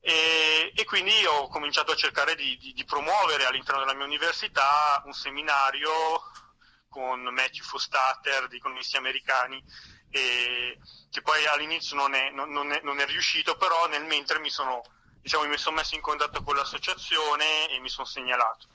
E, 0.00 0.72
e, 0.74 0.84
quindi 0.84 1.24
ho 1.26 1.48
cominciato 1.48 1.92
a 1.92 1.96
cercare 1.96 2.36
di, 2.36 2.56
di, 2.58 2.72
di, 2.72 2.84
promuovere 2.84 3.44
all'interno 3.44 3.80
della 3.80 3.94
mia 3.94 4.04
università 4.04 5.02
un 5.04 5.12
seminario 5.12 5.90
con 6.88 7.22
Matthew 7.22 7.64
Fostater 7.64 8.46
di 8.46 8.56
economisti 8.56 8.96
americani 8.96 9.60
e, 10.16 10.78
che 11.10 11.22
poi 11.22 11.46
all'inizio 11.46 11.96
non 11.96 12.14
è, 12.14 12.30
non, 12.30 12.50
non, 12.50 12.72
è, 12.72 12.80
non 12.82 12.98
è, 13.00 13.06
riuscito, 13.06 13.56
però 13.56 13.86
nel 13.88 14.04
mentre 14.04 14.38
mi 14.38 14.50
sono, 14.50 14.82
diciamo, 15.20 15.44
mi 15.46 15.58
sono 15.58 15.76
messo 15.76 15.94
in 15.94 16.00
contatto 16.00 16.42
con 16.42 16.56
l'associazione 16.56 17.68
e 17.70 17.78
mi 17.80 17.88
sono 17.88 18.06
segnalato. 18.06 18.68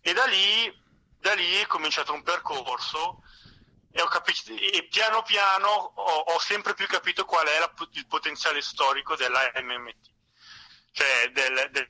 E 0.00 0.12
da 0.12 0.24
lì, 0.26 0.84
da 1.18 1.34
lì 1.34 1.56
è 1.56 1.66
cominciato 1.66 2.12
un 2.12 2.22
percorso 2.22 3.22
e, 3.90 4.06
capito, 4.08 4.52
e 4.52 4.86
piano 4.90 5.22
piano 5.22 5.68
ho, 5.68 6.18
ho, 6.20 6.38
sempre 6.38 6.74
più 6.74 6.86
capito 6.86 7.24
qual 7.24 7.46
è 7.46 7.58
la, 7.58 7.72
il 7.92 8.06
potenziale 8.06 8.60
storico 8.60 9.16
della 9.16 9.50
MMT, 9.56 10.10
cioè 10.92 11.30
del, 11.32 11.68
del 11.70 11.88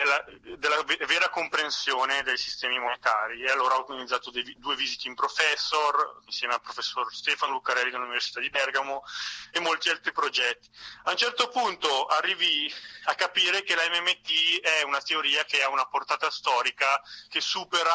della, 0.00 0.24
della, 0.56 0.82
vera 1.06 1.28
comprensione 1.28 2.22
dei 2.22 2.38
sistemi 2.38 2.78
monetari 2.78 3.42
e 3.42 3.50
allora 3.50 3.74
ho 3.74 3.80
organizzato 3.80 4.30
dei, 4.30 4.56
due 4.58 4.74
visite 4.74 5.08
in 5.08 5.14
professor 5.14 6.22
insieme 6.24 6.54
al 6.54 6.62
professor 6.62 7.12
Stefano 7.14 7.52
Luccarelli 7.52 7.90
dell'Università 7.90 8.40
di 8.40 8.48
Bergamo 8.48 9.02
e 9.50 9.60
molti 9.60 9.90
altri 9.90 10.12
progetti. 10.12 10.70
A 11.04 11.10
un 11.10 11.16
certo 11.18 11.48
punto 11.48 12.06
arrivi 12.06 12.72
a 13.04 13.14
capire 13.14 13.62
che 13.62 13.74
la 13.74 13.86
MMT 13.90 14.60
è 14.60 14.82
una 14.82 15.02
teoria 15.02 15.44
che 15.44 15.62
ha 15.62 15.68
una 15.68 15.86
portata 15.86 16.30
storica 16.30 17.00
che 17.28 17.42
supera, 17.42 17.92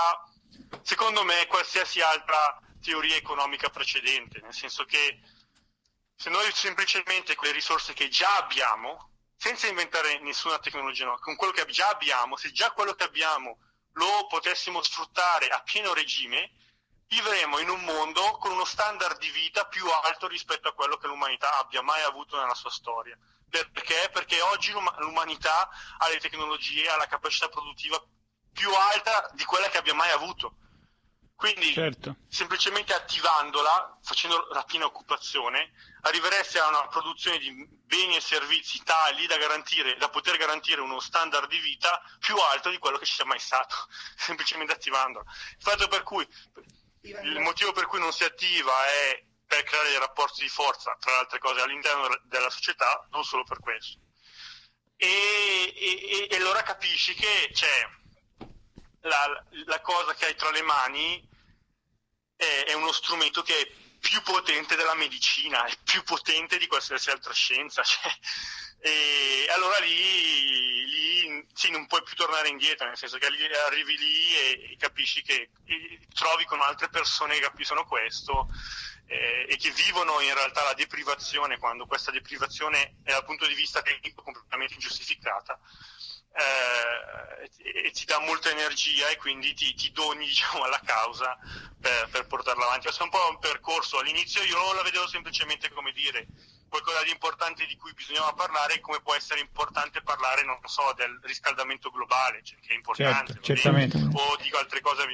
secondo 0.84 1.24
me, 1.24 1.48
qualsiasi 1.48 2.02
altra 2.02 2.60
teoria 2.84 3.15
economica 3.15 3.70
precedente, 3.70 4.41
nel 4.41 4.54
senso 4.54 4.86
che 4.86 5.20
se 6.15 6.30
noi 6.30 6.50
semplicemente 6.54 7.34
con 7.36 7.48
le 7.48 7.54
risorse 7.54 7.94
che 7.94 8.10
già 8.10 8.38
abbiamo 8.38 9.10
senza 9.46 9.68
inventare 9.68 10.18
nessuna 10.22 10.58
tecnologia 10.58 11.04
nuova, 11.04 11.20
con 11.20 11.36
quello 11.36 11.54
che 11.54 11.64
già 11.68 11.88
abbiamo, 11.90 12.36
se 12.36 12.52
già 12.52 12.72
quello 12.72 12.96
che 12.96 13.04
abbiamo 13.04 13.60
lo 13.92 14.26
potessimo 14.28 14.82
sfruttare 14.82 15.50
a 15.50 15.62
pieno 15.62 15.94
regime, 15.94 16.50
vivremo 17.08 17.60
in 17.60 17.70
un 17.70 17.84
mondo 17.84 18.40
con 18.40 18.54
uno 18.54 18.66
standard 18.66 19.20
di 19.20 19.30
vita 19.30 19.68
più 19.68 19.86
alto 19.88 20.28
rispetto 20.28 20.68
a 20.68 20.74
quello 20.74 20.98
che 20.98 21.06
l'umanità 21.06 21.60
abbia 21.60 21.84
mai 21.84 22.02
avuto 22.02 22.40
nella 22.40 22.56
sua 22.56 22.72
storia. 22.72 23.16
Perché? 23.48 24.10
Perché 24.12 24.42
oggi 24.42 24.72
l'umanità 24.72 25.70
ha 26.00 26.10
le 26.10 26.18
tecnologie, 26.18 26.90
ha 26.90 26.98
la 26.98 27.06
capacità 27.06 27.48
produttiva 27.48 28.04
più 28.52 28.74
alta 28.74 29.30
di 29.34 29.44
quella 29.44 29.70
che 29.70 29.78
abbia 29.78 29.94
mai 29.94 30.10
avuto. 30.10 30.56
Quindi 31.36 31.74
certo. 31.74 32.15
semplicemente 32.30 32.93
attivandola, 32.93 34.00
facendo 34.02 34.48
la 34.52 34.63
piena 34.63 34.86
occupazione, 34.86 35.74
arriveresti 36.02 36.58
a 36.58 36.69
una 36.69 36.88
produzione 36.88 37.38
di 37.39 37.52
beni 37.84 38.15
e 38.15 38.21
servizi 38.21 38.82
tali 38.84 39.28
da, 39.28 39.36
da 39.98 40.10
poter 40.10 40.38
garantire 40.38 40.80
uno 40.80 41.00
standard 41.00 41.50
di 41.50 41.60
vita 41.60 42.02
più 42.19 42.38
alto 42.38 42.69
di 42.69 42.78
quello 42.78 42.98
che 42.98 43.06
ci 43.06 43.15
sia 43.15 43.26
mai 43.26 43.39
stato, 43.39 43.76
semplicemente 44.15 44.74
attivandola. 44.74 45.26
Il 45.58 45.62
fatto 45.62 45.88
per 45.89 46.04
cui 46.04 46.26
il 47.02 47.39
motivo 47.41 47.71
per 47.74 47.86
cui 47.86 48.00
non 48.00 48.13
si 48.13 48.24
attiva 48.24 48.86
è 48.88 49.24
per 49.45 49.63
creare 49.63 49.89
dei 49.89 50.00
rapporti 50.00 50.41
di 50.41 50.50
forza, 50.50 50.95
tra 51.00 51.12
le 51.12 51.17
altre 51.19 51.39
cose, 51.39 51.62
all'interno 51.62 52.08
della 52.24 52.50
società, 52.50 53.08
non 53.12 53.24
solo 53.24 53.43
per 53.43 53.60
questo. 53.60 54.00
E, 54.98 55.74
e, 55.76 56.28
e 56.30 56.36
allora 56.38 56.63
capisci 56.63 57.13
che 57.13 57.50
c'è 57.52 57.89
la, 59.06 59.44
la, 59.65 59.82
cosa 59.82 60.13
che 60.13 60.26
hai 60.26 60.36
tra 60.36 60.52
le 60.52 60.62
mani 60.62 61.28
è, 62.36 62.65
è 62.68 62.74
uno 62.74 62.91
strumento 62.91 63.41
che 63.41 63.58
è 63.58 63.72
più 64.00 64.22
potente 64.22 64.76
della 64.76 64.94
medicina, 64.94 65.65
è 65.65 65.74
più 65.84 66.04
potente 66.04 66.58
di 66.58 66.68
qualsiasi 66.68 67.10
altra 67.10 67.34
scienza. 67.34 67.82
Cioè, 67.84 68.12
e 68.80 69.48
allora 69.50 69.80
lì, 69.80 70.86
lì 70.86 71.48
sì, 71.54 71.72
non 71.72 71.88
puoi 71.88 72.04
più 72.04 72.15
tornare 72.15 72.50
indietro, 72.50 72.86
nel 72.86 72.98
senso 72.98 73.18
che 73.18 73.26
arrivi 73.26 73.98
lì 73.98 74.36
e, 74.36 74.74
e 74.74 74.78
capisci 74.78 75.24
che 75.24 75.50
e 75.65 76.00
trovi 76.13 76.46
con 76.46 76.62
altre 76.62 76.89
persone 76.89 77.34
che 77.34 77.41
capiscono 77.41 77.86
questo 77.86 78.48
eh, 79.08 79.48
e 79.50 79.58
che 79.58 79.72
vivono 79.72 80.20
in 80.20 80.34
realtà 80.36 80.63
la 80.63 80.74
deprivazione 80.74 81.58
quando 81.58 81.88
questa 81.88 82.12
deprivazione 82.12 82.98
è 83.04 83.12
dal 83.12 83.26
punto 83.26 83.48
di 83.48 83.56
vista 83.56 83.82
tecnico 83.82 84.22
completamente 84.22 84.76
ingiustificata 84.76 85.60
eh, 86.36 87.86
e 87.86 87.91
ti 87.91 88.06
dà 88.06 88.19
molta 88.19 88.50
energia 88.50 89.08
e 89.10 89.17
quindi 89.17 89.54
ti, 89.54 89.74
ti 89.74 89.91
doni 89.91 90.26
diciamo, 90.28 90.63
alla 90.63 90.82
causa 90.84 91.38
per, 91.80 92.10
per, 92.10 92.28
portarla 92.28 92.65
avanti. 92.65 92.84
Questo 92.84 93.02
è 93.02 93.06
un 93.06 93.12
po' 93.12 93.30
un 93.30 93.39
percorso. 93.39 94.00
All'inizio 94.00 94.43
io 94.43 94.74
la 94.74 94.82
vedevo 94.82 95.08
semplicemente 95.08 95.71
come 95.71 95.91
dire 95.91 96.28
qualcosa 96.67 97.04
di 97.04 97.12
importante 97.12 97.65
di 97.65 97.78
cui 97.78 97.93
bisognava 97.93 98.34
parlare, 98.34 98.82
come 98.82 99.00
può 99.02 99.13
essere 99.13 99.39
importante 99.39 100.02
parlare, 100.02 100.43
non 100.43 100.60
so, 100.65 100.91
del 100.95 101.19
riscaldamento 101.24 101.89
globale, 101.89 102.43
cioè, 102.43 102.60
che 102.60 102.74
è 102.74 102.76
importante, 102.76 103.39
certo, 103.39 103.69
o 103.69 104.36
di 104.41 104.50
altre 104.54 104.82
cose. 104.82 105.06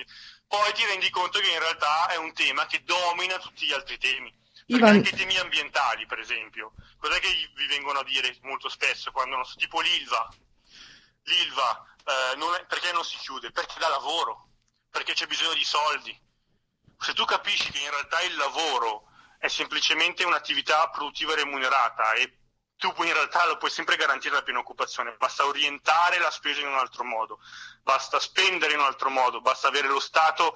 Poi 0.47 0.73
ti 0.73 0.83
rendi 0.85 1.09
conto 1.11 1.39
che 1.39 1.51
in 1.51 1.59
realtà 1.59 2.07
è 2.07 2.15
un 2.15 2.33
tema 2.33 2.65
che 2.65 2.83
domina 2.83 3.37
tutti 3.37 3.65
gli 3.67 3.73
altri 3.73 3.97
temi. 3.97 4.33
Ivan... 4.67 4.95
Anche 4.95 5.09
i 5.09 5.17
temi 5.17 5.37
ambientali, 5.37 6.05
per 6.05 6.19
esempio. 6.19 6.73
Cos'è 6.97 7.19
che 7.19 7.51
vi 7.53 7.67
vengono 7.67 7.99
a 7.99 8.03
dire 8.03 8.35
molto 8.41 8.69
spesso 8.69 9.11
quando 9.11 9.35
non 9.35 9.45
so, 9.45 9.55
tipo 9.57 9.81
l'ILVA, 9.81 10.33
l'ILVA 11.23 11.85
eh, 12.05 12.35
non 12.37 12.53
è, 12.55 12.65
perché 12.65 12.91
non 12.91 13.03
si 13.03 13.17
chiude? 13.17 13.51
Perché 13.51 13.79
dà 13.79 13.87
lavoro, 13.87 14.49
perché 14.89 15.13
c'è 15.13 15.27
bisogno 15.27 15.53
di 15.53 15.63
soldi. 15.63 16.19
Se 16.97 17.13
tu 17.13 17.25
capisci 17.25 17.71
che 17.71 17.79
in 17.79 17.89
realtà 17.89 18.21
il 18.21 18.35
lavoro 18.35 19.07
è 19.37 19.47
semplicemente 19.47 20.23
un'attività 20.23 20.89
produttiva 20.89 21.33
remunerata 21.33 22.13
e 22.13 22.37
tu 22.77 22.93
in 23.03 23.13
realtà 23.13 23.45
lo 23.45 23.57
puoi 23.57 23.69
sempre 23.69 23.95
garantire 23.95 24.33
la 24.33 24.41
piena 24.41 24.59
occupazione, 24.59 25.15
basta 25.17 25.45
orientare 25.45 26.17
la 26.17 26.31
spesa 26.31 26.61
in 26.61 26.67
un 26.67 26.77
altro 26.77 27.03
modo, 27.03 27.39
basta 27.83 28.19
spendere 28.19 28.73
in 28.73 28.79
un 28.79 28.85
altro 28.85 29.11
modo, 29.11 29.39
basta 29.39 29.67
avere 29.67 29.87
lo 29.87 29.99
Stato 29.99 30.55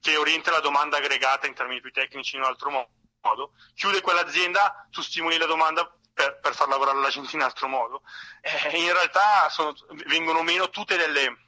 che 0.00 0.16
orienta 0.16 0.50
la 0.50 0.60
domanda 0.60 0.96
aggregata 0.96 1.46
in 1.46 1.54
termini 1.54 1.82
più 1.82 1.92
tecnici 1.92 2.36
in 2.36 2.42
un 2.42 2.48
altro 2.48 2.70
modo, 3.20 3.52
chiude 3.74 4.00
quell'azienda, 4.00 4.86
tu 4.90 5.02
stimoli 5.02 5.36
la 5.36 5.44
domanda 5.44 5.94
per, 6.18 6.40
per, 6.40 6.52
far 6.52 6.66
lavorare 6.66 6.98
la 6.98 7.10
gente 7.10 7.36
in 7.36 7.42
altro 7.42 7.68
modo. 7.68 8.02
Eh, 8.40 8.76
in 8.76 8.92
realtà 8.92 9.48
sono, 9.50 9.72
vengono 10.06 10.42
meno 10.42 10.68
tutte 10.68 10.96
delle, 10.96 11.44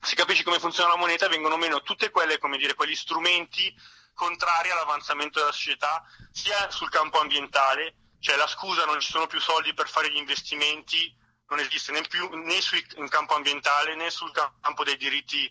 si 0.00 0.16
capisce 0.16 0.42
come 0.42 0.58
funziona 0.58 0.90
la 0.90 0.96
moneta, 0.96 1.28
vengono 1.28 1.56
meno 1.56 1.82
tutte 1.82 2.10
quelle, 2.10 2.38
come 2.38 2.58
dire, 2.58 2.74
quegli 2.74 2.96
strumenti 2.96 3.72
contrari 4.14 4.70
all'avanzamento 4.70 5.38
della 5.38 5.52
società, 5.52 6.02
sia 6.32 6.68
sul 6.68 6.90
campo 6.90 7.20
ambientale, 7.20 7.94
cioè 8.18 8.34
la 8.34 8.48
scusa 8.48 8.84
non 8.84 8.98
ci 8.98 9.08
sono 9.08 9.28
più 9.28 9.38
soldi 9.38 9.72
per 9.72 9.88
fare 9.88 10.10
gli 10.10 10.16
investimenti, 10.16 11.14
non 11.50 11.60
esiste 11.60 11.92
né 11.92 12.02
più 12.02 12.28
né 12.28 12.60
sul 12.60 12.84
campo 13.08 13.36
ambientale 13.36 13.94
né 13.94 14.10
sul 14.10 14.32
campo 14.32 14.82
dei 14.82 14.96
diritti 14.96 15.50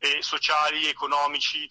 eh, 0.00 0.22
sociali, 0.22 0.88
economici, 0.88 1.70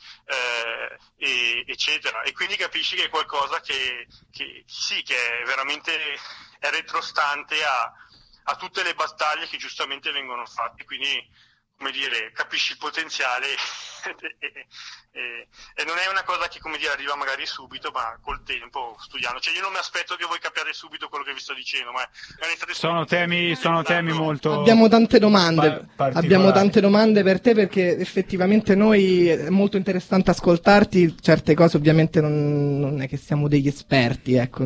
eh, 1.18 1.64
eccetera. 1.66 2.22
E 2.22 2.32
quindi 2.32 2.56
capisci 2.56 2.96
che 2.96 3.06
è 3.06 3.10
qualcosa 3.10 3.60
che, 3.60 4.08
che 4.32 4.64
sì, 4.68 5.02
che 5.02 5.42
è 5.42 5.44
veramente 5.46 5.94
è 6.60 6.70
retrostante 6.70 7.64
a, 7.64 7.92
a 8.44 8.56
tutte 8.56 8.84
le 8.84 8.94
battaglie 8.94 9.48
che 9.48 9.58
giustamente 9.58 10.12
vengono 10.12 10.46
fatte. 10.46 10.86
Quindi 10.86 11.28
come 11.80 11.92
dire, 11.92 12.32
capisci 12.34 12.74
il 12.74 12.78
potenziale 12.78 13.48
e, 14.40 14.68
e, 15.12 15.48
e, 15.76 15.84
non 15.86 15.96
è 15.98 16.10
una 16.12 16.24
cosa 16.24 16.50
che 16.50 16.60
come 16.60 16.78
dire, 16.78 16.92
arriva 16.92 17.16
magari 17.16 17.46
subito, 17.46 17.90
ma 17.92 18.20
col 18.22 18.44
tempo, 18.44 18.98
studiando. 19.00 19.40
Cioè 19.40 19.56
io 19.56 19.62
non 19.62 19.72
mi 19.72 19.78
aspetto 19.78 20.18
che 20.18 20.26
voi 20.26 20.40
capiate 20.40 20.74
subito 20.74 21.08
quello 21.08 21.24
che 21.24 21.34
vi 21.34 21.40
sto 21.40 21.54
dicendo, 21.54 21.94
ma 21.94 22.08
sono 22.74 23.06
temi, 23.06 23.56
sono 23.56 23.82
temi 23.82 24.12
molto... 24.12 24.60
Abbiamo 24.60 24.90
tante 24.90 25.20
domande, 25.20 25.88
abbiamo 25.96 26.52
tante 26.52 26.82
domande 26.82 27.24
per 27.24 27.40
te 27.40 27.56
perché 27.56 27.98
effettivamente 27.98 28.76
noi 28.76 29.30
è 29.30 29.50
molto 29.50 29.78
interessante 29.78 30.32
ascoltarti, 30.32 31.16
certe 31.22 31.56
cose 31.56 31.78
ovviamente 31.78 32.20
non, 32.20 32.78
non 32.78 33.02
è 33.02 33.08
che 33.08 33.16
siamo 33.16 33.48
degli 33.48 33.68
esperti, 33.68 34.36
ecco. 34.36 34.64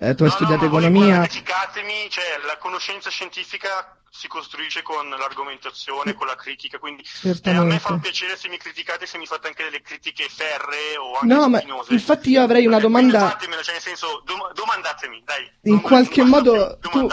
Eh, 0.00 0.14
tu 0.14 0.24
hai 0.24 0.28
no, 0.28 0.34
studiato 0.34 0.62
no, 0.62 0.66
economia. 0.66 1.18
Voi, 1.18 2.10
cioè, 2.10 2.24
la 2.44 2.56
conoscenza 2.58 3.10
scientifica 3.10 3.96
si 4.18 4.26
costruisce 4.26 4.82
con 4.82 5.08
l'argomentazione, 5.08 6.12
con 6.14 6.26
la 6.26 6.34
critica, 6.34 6.80
quindi 6.80 7.04
eh, 7.22 7.50
a 7.50 7.62
me 7.62 7.78
fa 7.78 7.98
piacere 7.98 8.36
se 8.36 8.48
mi 8.48 8.56
criticate, 8.56 9.06
se 9.06 9.16
mi 9.16 9.26
fate 9.26 9.46
anche 9.46 9.62
delle 9.62 9.80
critiche 9.80 10.26
ferre 10.28 10.98
o 10.98 11.20
anche 11.20 11.32
no, 11.32 11.48
ma 11.48 11.62
infatti 11.90 12.30
io 12.30 12.42
avrei 12.42 12.66
una 12.66 12.80
domanda... 12.80 13.28
Fatemelo, 13.28 13.62
cioè 13.62 13.74
nel 13.74 13.82
senso, 13.82 14.22
dom- 14.24 14.52
domandatemi, 14.54 15.22
dai. 15.24 15.48
In 15.70 15.80
qualche 15.80 16.24
modo 16.24 16.78
tu 16.80 17.06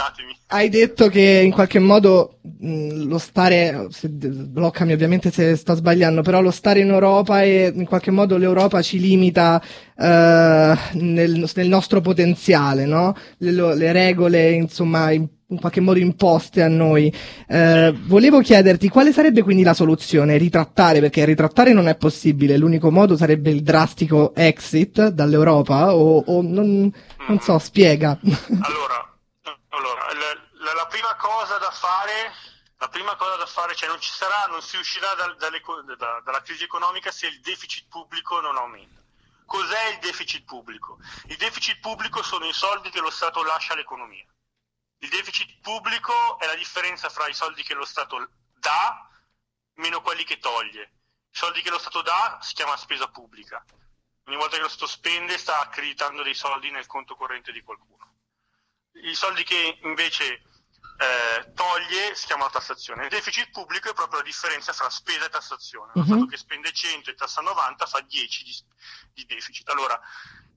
hai 0.48 0.68
detto 0.68 1.08
che 1.08 1.42
in 1.44 1.52
qualche 1.52 1.78
modo 1.78 2.40
mh, 2.42 3.06
lo 3.06 3.18
stare, 3.18 3.86
se, 3.90 4.08
bloccami 4.08 4.92
ovviamente 4.92 5.30
se 5.30 5.54
sto 5.54 5.74
sbagliando, 5.74 6.22
però 6.22 6.40
lo 6.40 6.50
stare 6.50 6.80
in 6.80 6.90
Europa 6.90 7.40
e 7.42 7.72
in 7.72 7.86
qualche 7.86 8.10
modo 8.10 8.36
l'Europa 8.36 8.82
ci 8.82 8.98
limita 8.98 9.62
uh, 9.62 10.02
nel, 10.02 11.50
nel, 11.54 11.68
nostro 11.68 12.00
potenziale, 12.00 12.84
no? 12.84 13.14
Le, 13.38 13.76
le 13.76 13.92
regole, 13.92 14.50
insomma, 14.50 15.12
in 15.12 15.28
qualche 15.60 15.80
modo 15.80 15.98
imposte 15.98 16.62
a 16.62 16.68
noi. 16.68 17.12
Eh, 17.48 17.92
volevo 17.92 18.40
chiederti 18.40 18.88
quale 18.88 19.12
sarebbe 19.12 19.42
quindi 19.42 19.62
la 19.62 19.74
soluzione? 19.74 20.36
Ritrattare, 20.36 21.00
perché 21.00 21.24
ritrattare 21.24 21.72
non 21.72 21.88
è 21.88 21.96
possibile, 21.96 22.56
l'unico 22.56 22.90
modo 22.90 23.16
sarebbe 23.16 23.50
il 23.50 23.62
drastico 23.62 24.34
exit 24.34 25.08
dall'Europa 25.08 25.94
o, 25.94 26.18
o 26.26 26.42
non, 26.42 26.92
non, 27.28 27.40
so, 27.40 27.58
spiega. 27.58 28.18
Allora, 28.60 29.14
allora 29.68 30.06
la, 30.14 30.72
la, 30.74 30.86
prima 30.86 31.14
cosa 31.16 31.58
da 31.58 31.70
fare, 31.70 32.32
la 32.78 32.88
prima 32.88 33.14
cosa 33.14 33.36
da 33.36 33.46
fare, 33.46 33.74
cioè 33.74 33.88
non 33.88 34.00
ci 34.00 34.10
sarà, 34.10 34.50
non 34.50 34.62
si 34.62 34.76
uscirà 34.76 35.14
dal, 35.14 35.36
dalle, 35.36 35.60
da, 35.96 36.22
dalla 36.24 36.42
crisi 36.42 36.64
economica 36.64 37.10
se 37.10 37.26
il 37.26 37.40
deficit 37.40 37.86
pubblico 37.88 38.40
non 38.40 38.56
aumenta. 38.56 39.00
Cos'è 39.44 39.92
il 39.92 39.98
deficit 40.00 40.44
pubblico? 40.44 40.98
Il 41.28 41.36
deficit 41.36 41.78
pubblico 41.80 42.22
sono 42.22 42.46
i 42.46 42.52
soldi 42.52 42.90
che 42.90 43.00
lo 43.00 43.10
Stato 43.10 43.44
lascia 43.44 43.74
all'economia 43.74 44.24
il 44.98 45.08
deficit 45.08 45.60
pubblico 45.60 46.38
è 46.38 46.46
la 46.46 46.54
differenza 46.54 47.08
fra 47.08 47.28
i 47.28 47.34
soldi 47.34 47.62
che 47.62 47.74
lo 47.74 47.84
Stato 47.84 48.28
dà 48.54 49.08
meno 49.74 50.00
quelli 50.00 50.24
che 50.24 50.38
toglie. 50.38 50.92
I 51.30 51.36
soldi 51.36 51.62
che 51.62 51.70
lo 51.70 51.78
Stato 51.78 52.02
dà 52.02 52.38
si 52.40 52.54
chiama 52.54 52.76
spesa 52.76 53.08
pubblica. 53.08 53.64
Ogni 54.24 54.36
volta 54.36 54.56
che 54.56 54.62
lo 54.62 54.68
Stato 54.68 54.86
spende 54.86 55.38
sta 55.38 55.60
accreditando 55.60 56.22
dei 56.22 56.34
soldi 56.34 56.70
nel 56.70 56.86
conto 56.86 57.14
corrente 57.14 57.52
di 57.52 57.62
qualcuno. 57.62 58.14
I 58.92 59.14
soldi 59.14 59.44
che 59.44 59.78
invece 59.82 60.42
eh, 60.98 61.52
toglie 61.52 62.14
si 62.14 62.26
chiama 62.26 62.48
tassazione. 62.48 63.04
Il 63.04 63.10
deficit 63.10 63.50
pubblico 63.50 63.90
è 63.90 63.94
proprio 63.94 64.20
la 64.20 64.24
differenza 64.24 64.72
fra 64.72 64.88
spesa 64.88 65.26
e 65.26 65.28
tassazione. 65.28 65.92
Lo 65.94 66.00
uh-huh. 66.00 66.06
Stato 66.06 66.26
che 66.26 66.36
spende 66.38 66.72
100 66.72 67.10
e 67.10 67.14
tassa 67.14 67.42
90 67.42 67.86
fa 67.86 68.00
10 68.00 68.44
di, 68.44 68.56
di 69.12 69.26
deficit. 69.26 69.68
Allora, 69.68 70.00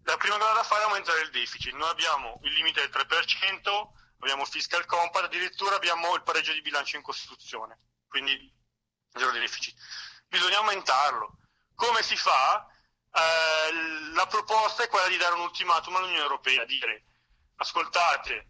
la 0.04 0.18
prima 0.18 0.38
cosa 0.38 0.54
da 0.54 0.64
fare 0.64 0.82
è 0.82 0.86
aumentare 0.86 1.22
il 1.22 1.30
deficit. 1.30 1.74
Noi 1.74 1.90
abbiamo 1.90 2.40
il 2.44 2.54
limite 2.54 2.80
del 2.80 2.90
3%, 2.90 3.99
abbiamo 4.20 4.46
fiscal 4.46 4.86
compact, 4.86 5.26
addirittura 5.26 5.76
abbiamo 5.76 6.16
il 6.16 6.24
pareggio 6.24 6.54
di 6.54 6.62
bilancio 6.62 6.98
in 6.98 7.02
Costituzione, 7.02 7.80
quindi 8.08 8.52
zero 9.12 9.32
deficit. 9.32 9.76
Bisogna 10.28 10.58
aumentarlo. 10.58 11.38
Come 11.76 12.02
si 12.04 12.16
fa? 12.16 12.68
Eh, 13.12 13.74
la 14.14 14.28
proposta 14.28 14.84
è 14.84 14.88
quella 14.88 15.08
di 15.08 15.18
dare 15.18 15.36
un 15.36 15.42
ultimatum 15.42 15.96
all'Unione 15.96 16.22
Europea, 16.22 16.66
dire 16.66 17.04
ascoltate, 17.56 18.48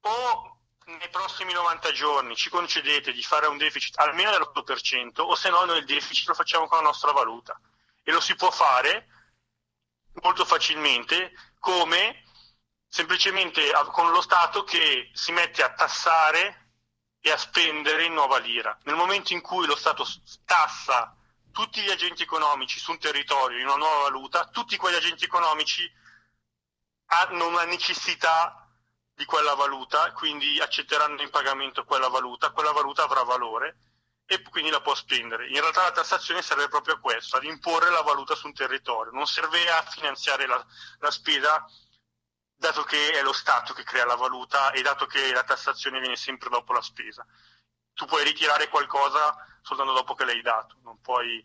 o 0.00 0.58
nei 0.84 1.08
prossimi 1.10 1.52
90 1.52 1.92
giorni 1.92 2.34
ci 2.34 2.50
concedete 2.50 3.12
di 3.12 3.22
fare 3.22 3.46
un 3.46 3.56
deficit 3.56 3.98
almeno 3.98 4.30
dell'8%, 4.30 5.20
o 5.20 5.34
se 5.36 5.48
no 5.48 5.64
noi 5.64 5.78
il 5.78 5.84
deficit 5.84 6.28
lo 6.28 6.34
facciamo 6.34 6.66
con 6.66 6.78
la 6.78 6.84
nostra 6.84 7.12
valuta. 7.12 7.58
E 8.02 8.10
lo 8.10 8.20
si 8.20 8.34
può 8.34 8.50
fare 8.50 9.06
molto 10.22 10.44
facilmente 10.44 11.32
come 11.58 12.24
semplicemente 12.92 13.72
con 13.90 14.10
lo 14.10 14.20
Stato 14.20 14.64
che 14.64 15.10
si 15.14 15.32
mette 15.32 15.62
a 15.62 15.72
tassare 15.72 16.72
e 17.20 17.30
a 17.30 17.38
spendere 17.38 18.04
in 18.04 18.12
nuova 18.12 18.36
lira. 18.36 18.76
Nel 18.82 18.96
momento 18.96 19.32
in 19.32 19.40
cui 19.40 19.66
lo 19.66 19.76
Stato 19.76 20.06
tassa 20.44 21.16
tutti 21.52 21.80
gli 21.80 21.90
agenti 21.90 22.22
economici 22.22 22.78
su 22.78 22.90
un 22.90 22.98
territorio 22.98 23.58
in 23.58 23.64
una 23.64 23.76
nuova 23.76 24.02
valuta, 24.02 24.46
tutti 24.48 24.76
quegli 24.76 24.96
agenti 24.96 25.24
economici 25.24 25.90
hanno 27.06 27.46
una 27.46 27.64
necessità 27.64 28.68
di 29.14 29.24
quella 29.24 29.54
valuta, 29.54 30.12
quindi 30.12 30.60
accetteranno 30.60 31.22
in 31.22 31.30
pagamento 31.30 31.84
quella 31.84 32.08
valuta, 32.08 32.50
quella 32.50 32.72
valuta 32.72 33.04
avrà 33.04 33.22
valore 33.22 33.76
e 34.26 34.42
quindi 34.42 34.68
la 34.68 34.82
può 34.82 34.94
spendere. 34.94 35.48
In 35.48 35.60
realtà 35.60 35.80
la 35.80 35.92
tassazione 35.92 36.42
serve 36.42 36.68
proprio 36.68 36.96
a 36.96 37.00
questo, 37.00 37.38
ad 37.38 37.44
imporre 37.44 37.88
la 37.88 38.02
valuta 38.02 38.34
su 38.34 38.48
un 38.48 38.52
territorio, 38.52 39.12
non 39.12 39.26
serve 39.26 39.70
a 39.70 39.82
finanziare 39.82 40.46
la, 40.46 40.62
la 40.98 41.10
spesa 41.10 41.66
dato 42.62 42.84
che 42.84 43.10
è 43.10 43.22
lo 43.22 43.32
Stato 43.32 43.74
che 43.74 43.82
crea 43.82 44.06
la 44.06 44.14
valuta 44.14 44.70
e 44.70 44.82
dato 44.82 45.06
che 45.06 45.32
la 45.32 45.42
tassazione 45.42 45.98
viene 45.98 46.16
sempre 46.16 46.48
dopo 46.48 46.72
la 46.72 46.80
spesa. 46.80 47.26
Tu 47.92 48.06
puoi 48.06 48.24
ritirare 48.24 48.68
qualcosa 48.68 49.36
soltanto 49.62 49.92
dopo 49.92 50.14
che 50.14 50.24
l'hai 50.24 50.40
dato, 50.42 50.76
non 50.82 51.00
puoi 51.00 51.44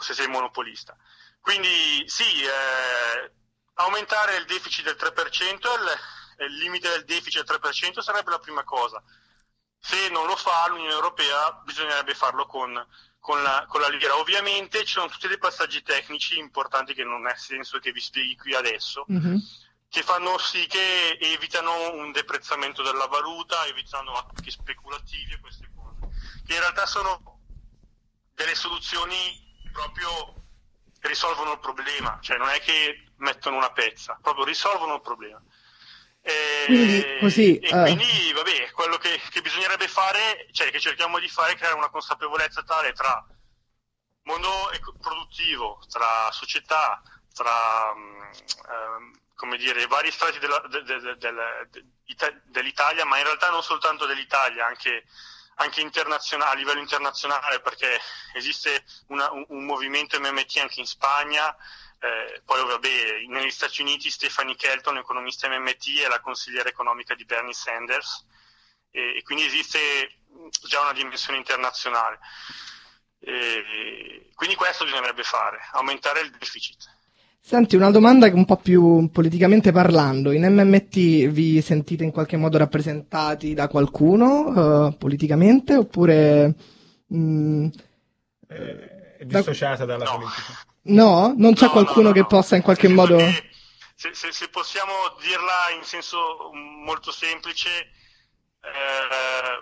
se 0.00 0.12
sei 0.12 0.26
monopolista. 0.26 0.96
Quindi 1.40 2.02
sì, 2.06 2.42
eh, 2.42 3.32
aumentare 3.74 4.36
il 4.36 4.44
deficit 4.44 4.84
del 4.84 4.96
3%, 4.98 5.52
il, 5.52 6.46
il 6.46 6.56
limite 6.56 6.90
del 6.90 7.04
deficit 7.04 7.44
del 7.44 7.60
3% 7.60 8.00
sarebbe 8.00 8.30
la 8.30 8.38
prima 8.40 8.64
cosa. 8.64 9.02
Se 9.78 10.08
non 10.10 10.26
lo 10.26 10.36
fa 10.36 10.66
l'Unione 10.68 10.92
Europea 10.92 11.52
bisognerebbe 11.64 12.14
farlo 12.14 12.44
con, 12.46 12.74
con, 13.20 13.40
la, 13.42 13.64
con 13.68 13.80
la 13.80 13.88
lira. 13.88 14.16
Ovviamente 14.16 14.84
ci 14.84 14.94
sono 14.94 15.08
tutti 15.08 15.28
dei 15.28 15.38
passaggi 15.38 15.82
tecnici 15.82 16.38
importanti 16.38 16.92
che 16.92 17.04
non 17.04 17.24
ha 17.26 17.36
senso 17.36 17.78
che 17.78 17.92
vi 17.92 18.00
spieghi 18.00 18.36
qui 18.36 18.54
adesso. 18.54 19.06
Mm-hmm 19.10 19.36
che 19.90 20.02
fanno 20.02 20.38
sì 20.38 20.66
che 20.68 21.18
evitano 21.20 21.94
un 21.94 22.12
deprezzamento 22.12 22.80
della 22.82 23.06
valuta, 23.06 23.66
evitano 23.66 24.12
attacchi 24.12 24.50
speculativi 24.50 25.32
e 25.32 25.40
queste 25.40 25.68
cose, 25.74 26.16
che 26.46 26.54
in 26.54 26.60
realtà 26.60 26.86
sono 26.86 27.40
delle 28.34 28.54
soluzioni 28.54 29.58
che 29.64 29.70
proprio 29.72 30.44
risolvono 31.00 31.52
il 31.52 31.58
problema, 31.58 32.18
cioè 32.22 32.38
non 32.38 32.48
è 32.50 32.60
che 32.60 33.06
mettono 33.16 33.56
una 33.56 33.72
pezza, 33.72 34.16
proprio 34.22 34.44
risolvono 34.44 34.94
il 34.94 35.00
problema. 35.00 35.42
E 36.22 36.64
quindi, 36.66 37.18
così, 37.18 37.58
e 37.58 37.74
uh... 37.74 37.82
quindi 37.82 38.32
vabbè, 38.32 38.70
quello 38.70 38.96
che, 38.96 39.20
che, 39.30 39.42
bisognerebbe 39.42 39.88
fare, 39.88 40.48
cioè 40.52 40.70
che 40.70 40.78
cerchiamo 40.78 41.18
di 41.18 41.28
fare 41.28 41.52
è 41.52 41.56
creare 41.56 41.74
una 41.74 41.88
consapevolezza 41.88 42.62
tale 42.62 42.92
tra 42.92 43.26
mondo 44.22 44.70
produttivo, 45.00 45.82
tra 45.88 46.30
società, 46.30 47.02
tra 47.32 47.92
um, 47.92 49.18
come 49.40 49.56
dire, 49.56 49.86
vari 49.86 50.10
strati 50.10 50.38
della, 50.38 50.62
de, 50.68 50.82
de, 50.82 51.16
de, 51.16 52.40
dell'Italia, 52.44 53.06
ma 53.06 53.16
in 53.16 53.24
realtà 53.24 53.48
non 53.48 53.62
soltanto 53.62 54.04
dell'Italia, 54.04 54.66
anche, 54.66 55.06
anche 55.54 55.80
a 55.80 56.54
livello 56.54 56.78
internazionale, 56.78 57.60
perché 57.60 57.98
esiste 58.34 58.84
una, 59.06 59.30
un, 59.32 59.46
un, 59.48 59.64
movimento 59.64 60.20
MMT 60.20 60.58
anche 60.58 60.80
in 60.80 60.86
Spagna, 60.86 61.56
eh, 62.00 62.42
poi 62.44 62.62
vabbè, 62.66 63.24
negli 63.28 63.50
Stati 63.50 63.80
Uniti 63.80 64.10
Stephanie 64.10 64.56
Kelton, 64.56 64.98
economista 64.98 65.48
MMT, 65.48 66.00
è 66.02 66.08
la 66.08 66.20
consigliera 66.20 66.68
economica 66.68 67.14
di 67.14 67.24
Bernie 67.24 67.54
Sanders, 67.54 68.26
e, 68.90 69.16
e 69.16 69.22
quindi 69.22 69.46
esiste 69.46 70.18
già 70.68 70.82
una 70.82 70.92
dimensione 70.92 71.38
internazionale. 71.38 72.18
E, 73.20 74.30
quindi 74.34 74.54
questo 74.54 74.84
bisognerebbe 74.84 75.24
fare, 75.24 75.66
aumentare 75.72 76.20
il 76.20 76.30
deficit. 76.30 76.98
Senti, 77.42 77.74
una 77.74 77.90
domanda 77.90 78.26
un 78.32 78.44
po' 78.44 78.58
più 78.58 79.08
politicamente 79.10 79.72
parlando. 79.72 80.30
In 80.30 80.44
MMT 80.44 81.28
vi 81.28 81.60
sentite 81.62 82.04
in 82.04 82.12
qualche 82.12 82.36
modo 82.36 82.58
rappresentati 82.58 83.54
da 83.54 83.66
qualcuno 83.66 84.86
uh, 84.86 84.96
politicamente 84.96 85.74
oppure... 85.74 86.54
Mh, 87.06 87.16
mm, 87.16 87.66
eh, 88.48 89.16
è 89.18 89.24
dissociata 89.24 89.84
da... 89.84 89.96
dalla 89.96 90.10
no. 90.10 90.18
politica? 90.18 90.64
No? 90.82 91.34
Non 91.36 91.54
c'è 91.54 91.66
no, 91.66 91.72
qualcuno 91.72 92.08
no, 92.08 92.14
che 92.14 92.26
possa 92.26 92.56
in 92.56 92.62
qualche 92.62 92.88
modo... 92.88 93.18
Se, 93.18 94.14
se, 94.14 94.32
se, 94.32 94.48
possiamo 94.48 94.92
dirla 95.20 95.76
in 95.76 95.82
senso 95.82 96.50
molto 96.52 97.10
semplice, 97.10 97.68
eh, 97.68 99.60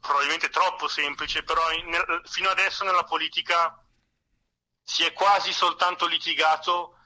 probabilmente 0.00 0.48
troppo 0.48 0.88
semplice, 0.88 1.42
però 1.42 1.62
in, 1.72 1.96
fino 2.24 2.50
adesso 2.50 2.84
nella 2.84 3.02
politica 3.02 3.76
si 4.88 5.02
è 5.02 5.12
quasi 5.12 5.52
soltanto 5.52 6.06
litigato 6.06 6.96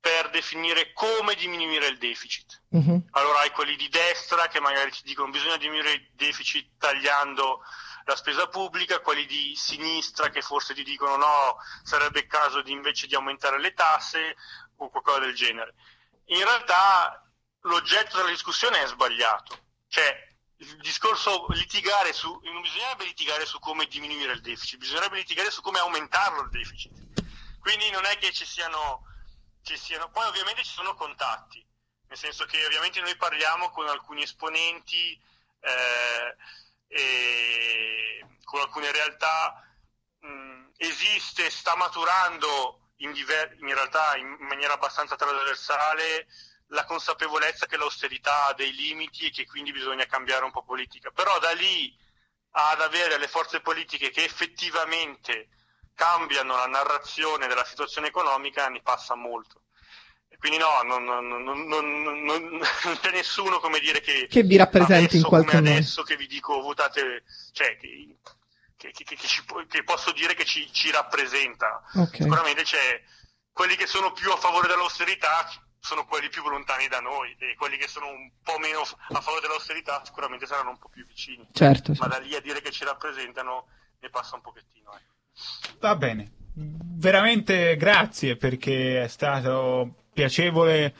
per 0.00 0.28
definire 0.30 0.92
come 0.92 1.36
diminuire 1.36 1.86
il 1.86 1.96
deficit. 1.96 2.62
Uh-huh. 2.70 3.06
Allora 3.12 3.40
hai 3.40 3.50
quelli 3.52 3.76
di 3.76 3.88
destra 3.88 4.48
che 4.48 4.58
magari 4.58 4.90
ti 4.90 5.02
dicono 5.04 5.30
bisogna 5.30 5.56
diminuire 5.56 5.92
il 5.92 6.10
deficit 6.14 6.72
tagliando 6.78 7.62
la 8.06 8.16
spesa 8.16 8.48
pubblica, 8.48 8.98
quelli 9.00 9.24
di 9.26 9.54
sinistra 9.54 10.30
che 10.30 10.42
forse 10.42 10.74
ti 10.74 10.82
dicono 10.82 11.16
no, 11.16 11.56
sarebbe 11.84 12.20
il 12.20 12.26
caso 12.26 12.60
di 12.60 12.72
invece 12.72 13.06
di 13.06 13.14
aumentare 13.14 13.60
le 13.60 13.72
tasse 13.72 14.34
o 14.78 14.90
qualcosa 14.90 15.20
del 15.20 15.34
genere. 15.34 15.74
In 16.26 16.42
realtà 16.42 17.24
l'oggetto 17.62 18.16
della 18.16 18.30
discussione 18.30 18.82
è 18.82 18.86
sbagliato. 18.88 19.56
Cioè, 19.86 20.26
il 20.56 20.76
discorso 20.78 21.46
litigare 21.50 22.12
su, 22.12 22.28
non 22.42 22.62
bisognerebbe 22.62 23.04
litigare 23.04 23.46
su 23.46 23.60
come 23.60 23.86
diminuire 23.86 24.32
il 24.32 24.40
deficit, 24.40 24.78
bisognerebbe 24.78 25.18
litigare 25.18 25.50
su 25.50 25.60
come 25.60 25.78
aumentarlo 25.78 26.42
il 26.42 26.50
deficit. 26.50 27.08
Quindi 27.60 27.90
non 27.90 28.04
è 28.04 28.16
che 28.18 28.32
ci 28.32 28.46
siano, 28.46 29.04
ci 29.62 29.76
siano, 29.76 30.10
poi 30.10 30.26
ovviamente 30.26 30.62
ci 30.62 30.72
sono 30.72 30.94
contatti, 30.94 31.64
nel 32.08 32.18
senso 32.18 32.44
che 32.46 32.64
ovviamente 32.64 33.00
noi 33.00 33.16
parliamo 33.16 33.70
con 33.70 33.88
alcuni 33.88 34.22
esponenti 34.22 35.20
eh, 35.60 36.36
e 36.88 38.26
con 38.44 38.60
alcune 38.60 38.90
realtà, 38.92 39.62
mh, 40.20 40.70
esiste, 40.78 41.50
sta 41.50 41.76
maturando 41.76 42.92
in, 42.98 43.12
diver- 43.12 43.58
in 43.60 43.74
realtà 43.74 44.16
in 44.16 44.36
maniera 44.40 44.74
abbastanza 44.74 45.16
trasversale 45.16 46.26
la 46.68 46.84
consapevolezza 46.84 47.66
che 47.66 47.76
l'austerità 47.76 48.46
ha 48.46 48.54
dei 48.54 48.72
limiti 48.72 49.26
e 49.26 49.30
che 49.30 49.46
quindi 49.46 49.72
bisogna 49.72 50.06
cambiare 50.06 50.44
un 50.44 50.50
po' 50.50 50.62
politica. 50.62 51.10
Però 51.10 51.38
da 51.38 51.52
lì 51.52 51.94
ad 52.50 52.80
avere 52.80 53.18
le 53.18 53.28
forze 53.28 53.60
politiche 53.60 54.10
che 54.10 54.24
effettivamente 54.24 55.48
cambiano 55.98 56.54
la 56.54 56.66
narrazione 56.66 57.48
della 57.48 57.64
situazione 57.64 58.06
economica 58.06 58.68
ne 58.68 58.80
passa 58.82 59.16
molto. 59.16 59.62
E 60.28 60.36
quindi 60.36 60.58
no, 60.58 60.82
non, 60.84 61.02
non, 61.02 61.42
non, 61.42 61.64
non, 62.22 62.60
c'è 63.00 63.10
nessuno 63.10 63.58
come 63.58 63.80
dire 63.80 64.00
che, 64.00 64.28
che 64.30 64.44
vi 64.44 64.56
rappresenti 64.56 65.16
in 65.16 65.24
qualche 65.24 65.56
modo. 65.56 65.70
adesso 65.70 66.04
che 66.04 66.16
vi 66.16 66.28
dico 66.28 66.60
votate, 66.60 67.24
cioè 67.50 67.76
che, 67.76 68.16
che, 68.76 68.92
che, 68.92 69.16
ci, 69.16 69.42
che 69.68 69.82
posso 69.82 70.12
dire 70.12 70.34
che 70.34 70.44
ci, 70.44 70.72
ci 70.72 70.92
rappresenta. 70.92 71.82
Okay. 71.92 72.22
Sicuramente 72.22 72.62
c'è 72.62 73.02
quelli 73.52 73.74
che 73.74 73.88
sono 73.88 74.12
più 74.12 74.30
a 74.30 74.36
favore 74.36 74.68
dell'austerità 74.68 75.48
sono 75.80 76.06
quelli 76.06 76.28
più 76.28 76.46
lontani 76.48 76.86
da 76.86 77.00
noi 77.00 77.34
e 77.38 77.54
quelli 77.56 77.76
che 77.76 77.88
sono 77.88 78.08
un 78.08 78.30
po' 78.42 78.58
meno 78.58 78.80
a 78.82 79.20
favore 79.20 79.40
dell'austerità 79.40 80.02
sicuramente 80.04 80.46
saranno 80.46 80.70
un 80.70 80.78
po' 80.78 80.88
più 80.88 81.04
vicini. 81.06 81.48
Certo, 81.52 81.94
certo. 81.94 82.02
Ma 82.02 82.06
da 82.08 82.18
lì 82.18 82.36
a 82.36 82.40
dire 82.40 82.60
che 82.60 82.70
ci 82.70 82.84
rappresentano 82.84 83.66
ne 83.98 84.10
passa 84.10 84.36
un 84.36 84.42
pochettino. 84.42 84.92
Eh. 84.94 85.16
Va 85.80 85.96
bene, 85.96 86.30
veramente 86.54 87.76
grazie 87.76 88.36
perché 88.36 89.04
è 89.04 89.08
stato 89.08 89.94
piacevole 90.12 90.94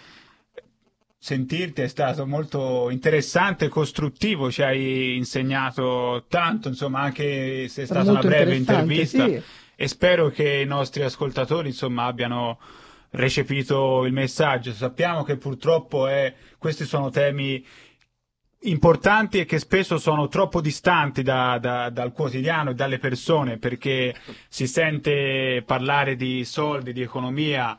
sentirti, 1.19 1.83
è 1.83 1.89
stato 1.89 2.27
molto 2.27 2.89
interessante 2.91 3.67
e 3.67 3.69
costruttivo, 3.69 4.51
ci 4.51 4.63
hai 4.63 5.17
insegnato 5.17 6.27
tanto, 6.29 6.69
insomma, 6.69 7.01
anche 7.01 7.67
se 7.69 7.83
è 7.83 7.87
stata 7.87 8.11
una 8.11 8.21
breve 8.21 8.55
intervista 8.55 9.27
sì. 9.27 9.43
e 9.75 9.89
spero 9.89 10.29
che 10.31 10.61
i 10.61 10.67
nostri 10.67 11.03
ascoltatori, 11.03 11.69
insomma, 11.69 12.05
abbiano 12.05 12.59
recepito 13.11 14.05
il 14.05 14.13
messaggio. 14.13 14.73
Sappiamo 14.73 15.25
che 15.25 15.37
purtroppo 15.37 16.07
è, 16.07 16.33
questi 16.57 16.85
sono 16.85 17.11
temi 17.11 17.67
importanti 18.63 19.39
e 19.39 19.45
che 19.45 19.59
spesso 19.59 19.99
sono 19.99 20.29
troppo 20.29 20.61
distanti 20.61 21.23
da, 21.23 21.59
da, 21.61 21.91
dal 21.91 22.13
quotidiano 22.13 22.71
e 22.71 22.75
dalle 22.75 22.99
persone 22.99 23.59
perché 23.59 24.15
si 24.49 24.67
sente 24.67 25.63
parlare 25.65 26.17
di 26.17 26.45
soldi, 26.45 26.93
di 26.93 27.03
economia 27.03 27.79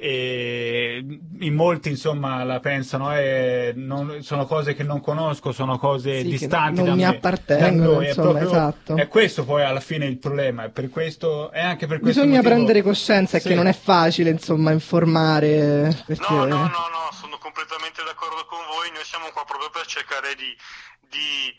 e 0.00 1.04
in 1.40 1.54
molti 1.54 1.88
insomma 1.88 2.44
la 2.44 2.60
pensano 2.60 3.12
eh, 3.16 3.72
non, 3.74 4.18
sono 4.22 4.46
cose 4.46 4.72
che 4.76 4.84
non 4.84 5.00
conosco 5.00 5.50
sono 5.50 5.76
cose 5.76 6.20
sì, 6.20 6.28
distanti 6.28 6.76
non 6.76 6.90
da 6.90 6.94
mi 6.94 7.00
me, 7.00 7.06
appartengono 7.06 8.00
è, 8.00 8.06
insomma, 8.06 8.28
proprio, 8.28 8.48
esatto. 8.48 8.94
è 8.94 9.08
questo 9.08 9.44
poi 9.44 9.64
alla 9.64 9.80
fine 9.80 10.06
il 10.06 10.18
problema 10.18 10.66
è 10.66 10.68
per 10.68 10.88
questo 10.88 11.50
è 11.50 11.58
anche 11.60 11.88
per 11.88 11.98
questo 11.98 12.20
bisogna 12.20 12.36
motivo... 12.36 12.54
prendere 12.54 12.82
coscienza 12.82 13.40
sì. 13.40 13.48
che 13.48 13.54
non 13.56 13.66
è 13.66 13.72
facile 13.72 14.30
insomma 14.30 14.70
informare 14.70 15.96
perché... 16.06 16.32
no 16.32 16.44
no 16.44 16.46
no 16.46 16.58
no 16.58 17.27
completamente 17.58 18.04
d'accordo 18.04 18.46
con 18.46 18.64
voi 18.66 18.88
noi 18.92 19.04
siamo 19.04 19.32
qua 19.32 19.44
proprio 19.44 19.68
per 19.70 19.84
cercare 19.84 20.36
di, 20.36 20.56
di 21.00 21.58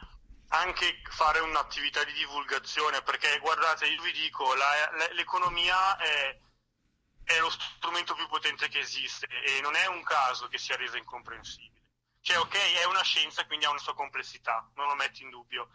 anche 0.49 1.01
fare 1.09 1.39
un'attività 1.39 2.05
di 2.05 2.13
divulgazione 2.13 3.01
perché 3.01 3.37
guardate 3.39 3.85
io 3.85 4.01
vi 4.01 4.13
dico 4.13 4.55
la, 4.55 4.91
la, 4.93 5.11
l'economia 5.11 5.97
è 5.97 6.39
è 7.25 7.37
lo 7.39 7.49
strumento 7.49 8.15
più 8.15 8.27
potente 8.27 8.69
che 8.69 8.79
esiste 8.79 9.27
e 9.27 9.59
non 9.61 9.75
è 9.75 9.85
un 9.87 10.01
caso 10.01 10.47
che 10.47 10.57
sia 10.57 10.75
resa 10.77 10.97
incomprensibile. 10.97 11.83
Cioè, 12.21 12.39
ok, 12.39 12.55
è 12.55 12.85
una 12.85 13.03
scienza, 13.03 13.45
quindi 13.45 13.65
ha 13.65 13.69
una 13.69 13.77
sua 13.77 13.93
complessità, 13.93 14.67
non 14.73 14.87
lo 14.87 14.95
metto 14.95 15.21
in 15.21 15.29
dubbio, 15.29 15.69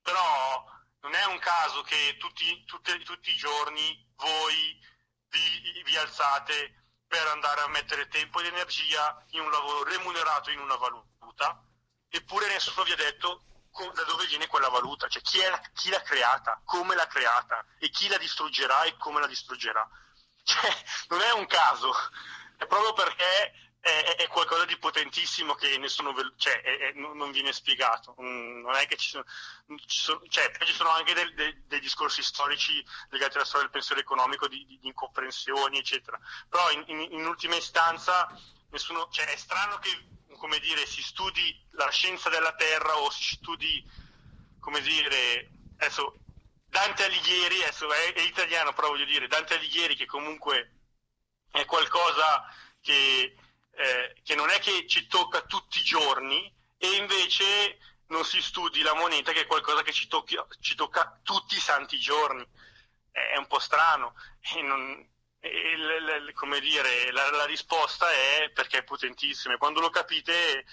però 0.00 0.64
non 1.00 1.14
è 1.14 1.24
un 1.24 1.40
caso 1.40 1.82
che 1.82 2.16
tutti, 2.20 2.64
tutti, 2.66 3.02
tutti 3.02 3.30
i 3.32 3.36
giorni 3.36 4.06
voi 4.14 4.78
vi, 5.30 5.82
vi 5.82 5.96
alzate 5.96 6.81
per 7.12 7.26
andare 7.26 7.60
a 7.60 7.68
mettere 7.68 8.08
tempo 8.08 8.40
ed 8.40 8.46
energia 8.46 9.22
in 9.32 9.40
un 9.40 9.50
lavoro 9.50 9.84
remunerato 9.84 10.48
in 10.50 10.58
una 10.58 10.76
valuta, 10.76 11.62
eppure 12.08 12.48
nessuno 12.48 12.84
vi 12.84 12.92
ha 12.92 12.96
detto 12.96 13.42
da 13.92 14.02
dove 14.04 14.24
viene 14.28 14.46
quella 14.46 14.70
valuta, 14.70 15.08
cioè 15.08 15.20
chi, 15.20 15.38
è, 15.38 15.60
chi 15.74 15.90
l'ha 15.90 16.00
creata, 16.00 16.58
come 16.64 16.94
l'ha 16.94 17.06
creata 17.06 17.66
e 17.78 17.90
chi 17.90 18.08
la 18.08 18.16
distruggerà 18.16 18.84
e 18.84 18.96
come 18.96 19.20
la 19.20 19.26
distruggerà. 19.26 19.86
Cioè, 20.44 20.74
non 21.08 21.20
è 21.20 21.30
un 21.34 21.46
caso, 21.46 21.94
è 22.56 22.66
proprio 22.66 22.94
perché 22.94 23.71
è, 23.82 24.14
è 24.16 24.28
qualcosa 24.28 24.64
di 24.64 24.78
potentissimo 24.78 25.54
che 25.54 25.76
nessuno 25.76 26.14
cioè, 26.36 26.60
è, 26.62 26.92
non 26.94 27.32
viene 27.32 27.52
spiegato. 27.52 28.14
Mm, 28.22 28.60
non 28.60 28.74
è 28.76 28.86
che 28.86 28.96
ci 28.96 29.08
sono, 29.08 29.24
ci 29.86 29.98
sono, 29.98 30.22
cioè, 30.28 30.52
ci 30.64 30.72
sono 30.72 30.90
anche 30.90 31.14
dei, 31.14 31.34
dei, 31.34 31.62
dei, 31.66 31.80
discorsi 31.80 32.22
storici 32.22 32.72
legati 33.10 33.36
alla 33.36 33.44
storia 33.44 33.62
del 33.62 33.72
pensiero 33.72 34.00
economico, 34.00 34.46
di, 34.46 34.64
di, 34.66 34.78
di 34.78 34.86
incomprensioni, 34.86 35.78
eccetera. 35.78 36.16
Però 36.48 36.70
in, 36.70 36.84
in, 36.86 37.00
in 37.10 37.26
ultima 37.26 37.56
istanza 37.56 38.28
nessuno, 38.70 39.08
cioè, 39.10 39.26
è 39.26 39.36
strano 39.36 39.78
che 39.78 40.10
come 40.36 40.60
dire, 40.60 40.86
si 40.86 41.02
studi 41.02 41.60
la 41.72 41.88
scienza 41.90 42.28
della 42.28 42.54
Terra 42.54 42.96
o 42.98 43.10
si 43.10 43.34
studi, 43.34 43.84
come 44.60 44.80
dire, 44.80 45.50
adesso 45.78 46.18
Dante 46.66 47.04
Alighieri, 47.04 47.62
adesso 47.62 47.92
è, 47.92 48.12
è 48.12 48.20
italiano, 48.20 48.72
però 48.72 48.88
voglio 48.88 49.04
dire, 49.04 49.26
Dante 49.26 49.54
Alighieri 49.54 49.96
che 49.96 50.06
comunque 50.06 50.72
è 51.50 51.64
qualcosa 51.64 52.44
che 52.80 53.36
non 54.42 54.50
è 54.50 54.58
che 54.58 54.88
ci 54.88 55.06
tocca 55.06 55.42
tutti 55.42 55.78
i 55.78 55.84
giorni 55.84 56.52
e 56.76 56.96
invece 56.96 57.78
non 58.08 58.24
si 58.24 58.42
studi 58.42 58.82
la 58.82 58.94
moneta 58.94 59.30
che 59.30 59.42
è 59.42 59.46
qualcosa 59.46 59.82
che 59.82 59.92
ci, 59.92 60.08
tocchi, 60.08 60.36
ci 60.60 60.74
tocca 60.74 61.20
tutti 61.22 61.54
i 61.54 61.60
santi 61.60 61.96
giorni. 61.96 62.44
È 63.12 63.36
un 63.36 63.46
po' 63.46 63.60
strano. 63.60 64.14
E 64.56 64.62
non, 64.62 65.08
e 65.38 65.76
l, 65.76 66.26
l, 66.26 66.32
come 66.32 66.58
dire, 66.58 67.12
la, 67.12 67.30
la, 67.30 67.44
risposta 67.44 68.10
è 68.10 68.50
perché 68.52 68.78
è 68.78 68.84
potentissima. 68.84 69.56
Quando 69.58 69.80
lo 69.80 69.90
capite, 69.90 70.64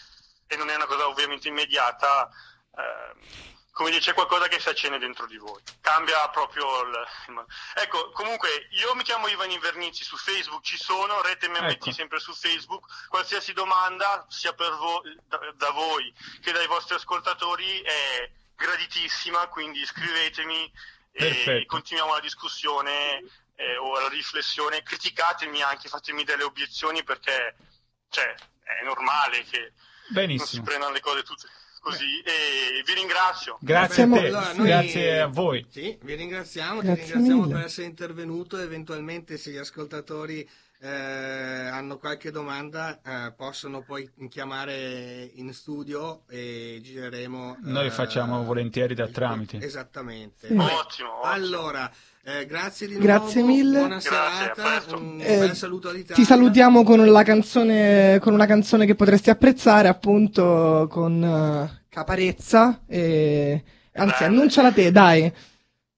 e 0.47 0.55
non 0.55 0.69
è 0.69 0.75
una 0.75 0.87
cosa 0.87 1.07
ovviamente 1.07 1.47
immediata, 1.47 2.27
eh, 2.75 3.57
come 3.79 3.91
dice 3.91 4.11
qualcosa 4.11 4.49
che 4.49 4.59
si 4.59 4.67
accende 4.67 4.97
dentro 4.97 5.25
di 5.25 5.37
voi. 5.37 5.61
Cambia 5.79 6.27
proprio 6.31 6.81
il... 6.81 7.07
Ecco, 7.75 8.11
comunque, 8.11 8.67
io 8.71 8.93
mi 8.93 9.03
chiamo 9.03 9.29
Ivan 9.29 9.51
Invernizi, 9.51 10.03
su 10.03 10.17
Facebook 10.17 10.61
ci 10.65 10.75
sono, 10.75 11.21
Rete 11.21 11.47
MMT 11.47 11.71
ecco. 11.71 11.91
sempre 11.93 12.19
su 12.19 12.33
Facebook, 12.33 13.07
qualsiasi 13.07 13.53
domanda, 13.53 14.25
sia 14.27 14.51
per 14.51 14.75
voi, 14.75 15.17
da, 15.25 15.39
da, 15.55 15.69
voi 15.71 16.13
che 16.41 16.51
dai 16.51 16.67
vostri 16.67 16.95
ascoltatori, 16.95 17.79
è 17.79 18.29
graditissima, 18.57 19.47
quindi 19.47 19.85
scrivetemi 19.85 20.69
Perfetto. 21.13 21.51
e 21.51 21.65
continuiamo 21.65 22.15
la 22.15 22.19
discussione 22.19 23.23
eh, 23.55 23.77
o 23.77 23.97
la 23.97 24.09
riflessione, 24.09 24.83
criticatemi 24.83 25.61
anche, 25.61 25.87
fatemi 25.87 26.25
delle 26.25 26.43
obiezioni 26.43 27.01
perché 27.05 27.55
cioè, 28.09 28.35
è 28.61 28.83
normale 28.83 29.45
che 29.45 29.71
Benissimo. 30.09 30.39
non 30.39 30.47
si 30.47 30.61
prendano 30.63 30.91
le 30.91 30.99
cose 30.99 31.23
tutte 31.23 31.47
così 31.79 32.21
e 32.23 32.83
vi 32.85 32.93
ringrazio. 32.93 33.57
Grazie 33.61 34.03
a 34.03 34.09
te, 34.09 34.27
allora, 34.27 34.53
noi, 34.53 34.67
grazie 34.67 35.19
a 35.21 35.27
voi. 35.27 35.65
Sì, 35.69 35.97
vi 36.01 36.15
ringraziamo, 36.15 36.81
grazie 36.81 37.03
ti 37.03 37.11
ringraziamo 37.11 37.41
mille. 37.41 37.53
per 37.55 37.65
essere 37.65 37.87
intervenuto, 37.87 38.57
eventualmente 38.57 39.37
se 39.37 39.51
gli 39.51 39.57
ascoltatori 39.57 40.47
eh, 40.81 40.89
hanno 40.89 41.97
qualche 41.97 42.31
domanda 42.31 42.99
eh, 43.03 43.33
possono 43.33 43.81
poi 43.81 44.09
chiamare 44.29 45.29
in 45.35 45.53
studio 45.53 46.21
e 46.29 46.79
gireremo. 46.81 47.57
Noi 47.61 47.87
eh, 47.87 47.91
facciamo 47.91 48.43
volentieri 48.43 48.95
da 48.95 49.07
tramite. 49.07 49.57
Esattamente. 49.57 50.47
Sì. 50.47 50.53
Ottimo, 50.53 50.77
ottimo. 50.79 51.21
Allora, 51.23 51.91
eh, 52.23 52.45
grazie 52.45 52.87
di 52.87 52.97
grazie 52.97 53.41
nuovo, 53.41 53.55
mille. 53.55 53.79
buona 53.79 53.99
serata, 53.99 54.95
un 54.95 55.19
eh, 55.21 55.37
bel 55.39 55.55
saluto 55.55 55.89
all'Italia. 55.89 56.15
Ti 56.15 56.23
salutiamo 56.23 56.83
con, 56.83 57.05
la 57.05 57.23
canzone, 57.23 58.19
con 58.21 58.33
una 58.33 58.45
canzone 58.45 58.85
che 58.85 58.95
potresti 58.95 59.29
apprezzare, 59.29 59.89
appunto 59.89 60.87
con 60.89 61.21
uh, 61.21 61.87
Caparezza. 61.89 62.83
E, 62.87 63.63
Anzi, 63.93 64.23
annunciala 64.23 64.71
te, 64.71 64.91
dai. 64.91 65.31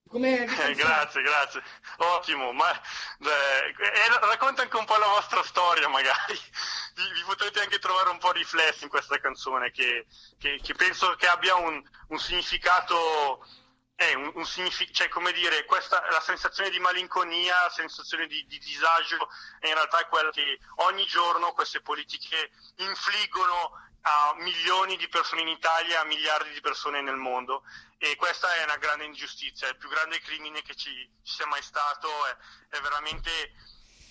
Come... 0.07 0.43
Eh, 0.43 0.45
grazie, 0.75 1.21
grazie. 1.21 1.61
Ottimo, 2.03 2.51
ma 2.51 2.71
eh, 2.71 3.75
racconta 4.21 4.63
anche 4.63 4.75
un 4.75 4.85
po' 4.85 4.97
la 4.97 5.05
vostra 5.07 5.43
storia, 5.43 5.87
magari. 5.87 6.39
Vi, 6.95 7.23
potrete 7.25 7.61
anche 7.61 7.77
trovare 7.77 8.09
un 8.09 8.17
po' 8.17 8.31
riflessi 8.31 8.83
in 8.83 8.89
questa 8.89 9.19
canzone 9.19 9.69
che, 9.71 10.07
che, 10.39 10.59
che 10.63 10.73
penso 10.73 11.13
che 11.15 11.27
abbia 11.27 11.55
un, 11.55 11.81
un 12.07 12.19
significato 12.19 13.45
è 13.93 14.15
un, 14.15 14.31
un 14.33 14.45
significato, 14.45 14.93
cioè 14.93 15.09
come 15.09 15.31
dire, 15.31 15.63
questa, 15.65 16.01
la 16.09 16.21
sensazione 16.21 16.71
di 16.71 16.79
malinconia, 16.79 17.63
la 17.63 17.69
sensazione 17.69 18.25
di, 18.25 18.43
di, 18.47 18.57
disagio, 18.57 19.29
è 19.59 19.67
in 19.67 19.75
realtà 19.75 20.03
quella 20.07 20.31
che 20.31 20.57
ogni 20.77 21.05
giorno 21.05 21.53
queste 21.53 21.81
politiche 21.81 22.49
infliggono 22.77 23.73
a 24.01 24.35
milioni 24.39 24.97
di 24.97 25.07
persone 25.07 25.41
in 25.41 25.47
Italia, 25.47 26.01
a 26.01 26.05
miliardi 26.05 26.51
di 26.51 26.61
persone 26.61 27.01
nel 27.01 27.17
mondo 27.17 27.63
e 27.97 28.15
questa 28.15 28.51
è 28.55 28.63
una 28.63 28.77
grande 28.77 29.05
ingiustizia, 29.05 29.67
è 29.67 29.71
il 29.71 29.77
più 29.77 29.89
grande 29.89 30.19
crimine 30.19 30.63
che 30.63 30.75
ci, 30.75 30.89
ci 31.21 31.33
sia 31.33 31.45
mai 31.45 31.61
stato, 31.61 32.07
è, 32.25 32.77
è 32.77 32.81
veramente 32.81 33.29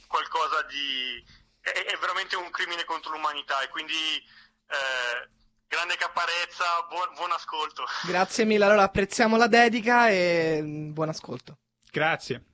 qualcosa 0.07 0.63
di... 0.63 1.25
È, 1.61 1.71
è, 1.71 1.97
veramente 1.99 2.37
un 2.37 2.51
crimine 2.51 2.85
contro 2.85 3.11
l'umanità 3.11 3.61
e 3.63 3.69
quindi 3.69 3.93
eh, 3.93 5.29
grande 5.67 5.97
caparezza, 5.97 6.87
buon, 6.89 7.13
buon 7.15 7.33
ascolto. 7.33 7.85
Grazie 8.05 8.45
mille, 8.45 8.65
allora 8.65 8.85
apprezziamo 8.85 9.37
la 9.37 9.49
dedica 9.49 10.09
e 10.09 10.63
buon 10.65 11.09
ascolto. 11.09 11.59
Grazie. 11.91 12.45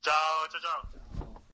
Ciao, 0.00 0.48
ciao, 0.50 0.60
ciao. 0.60 1.06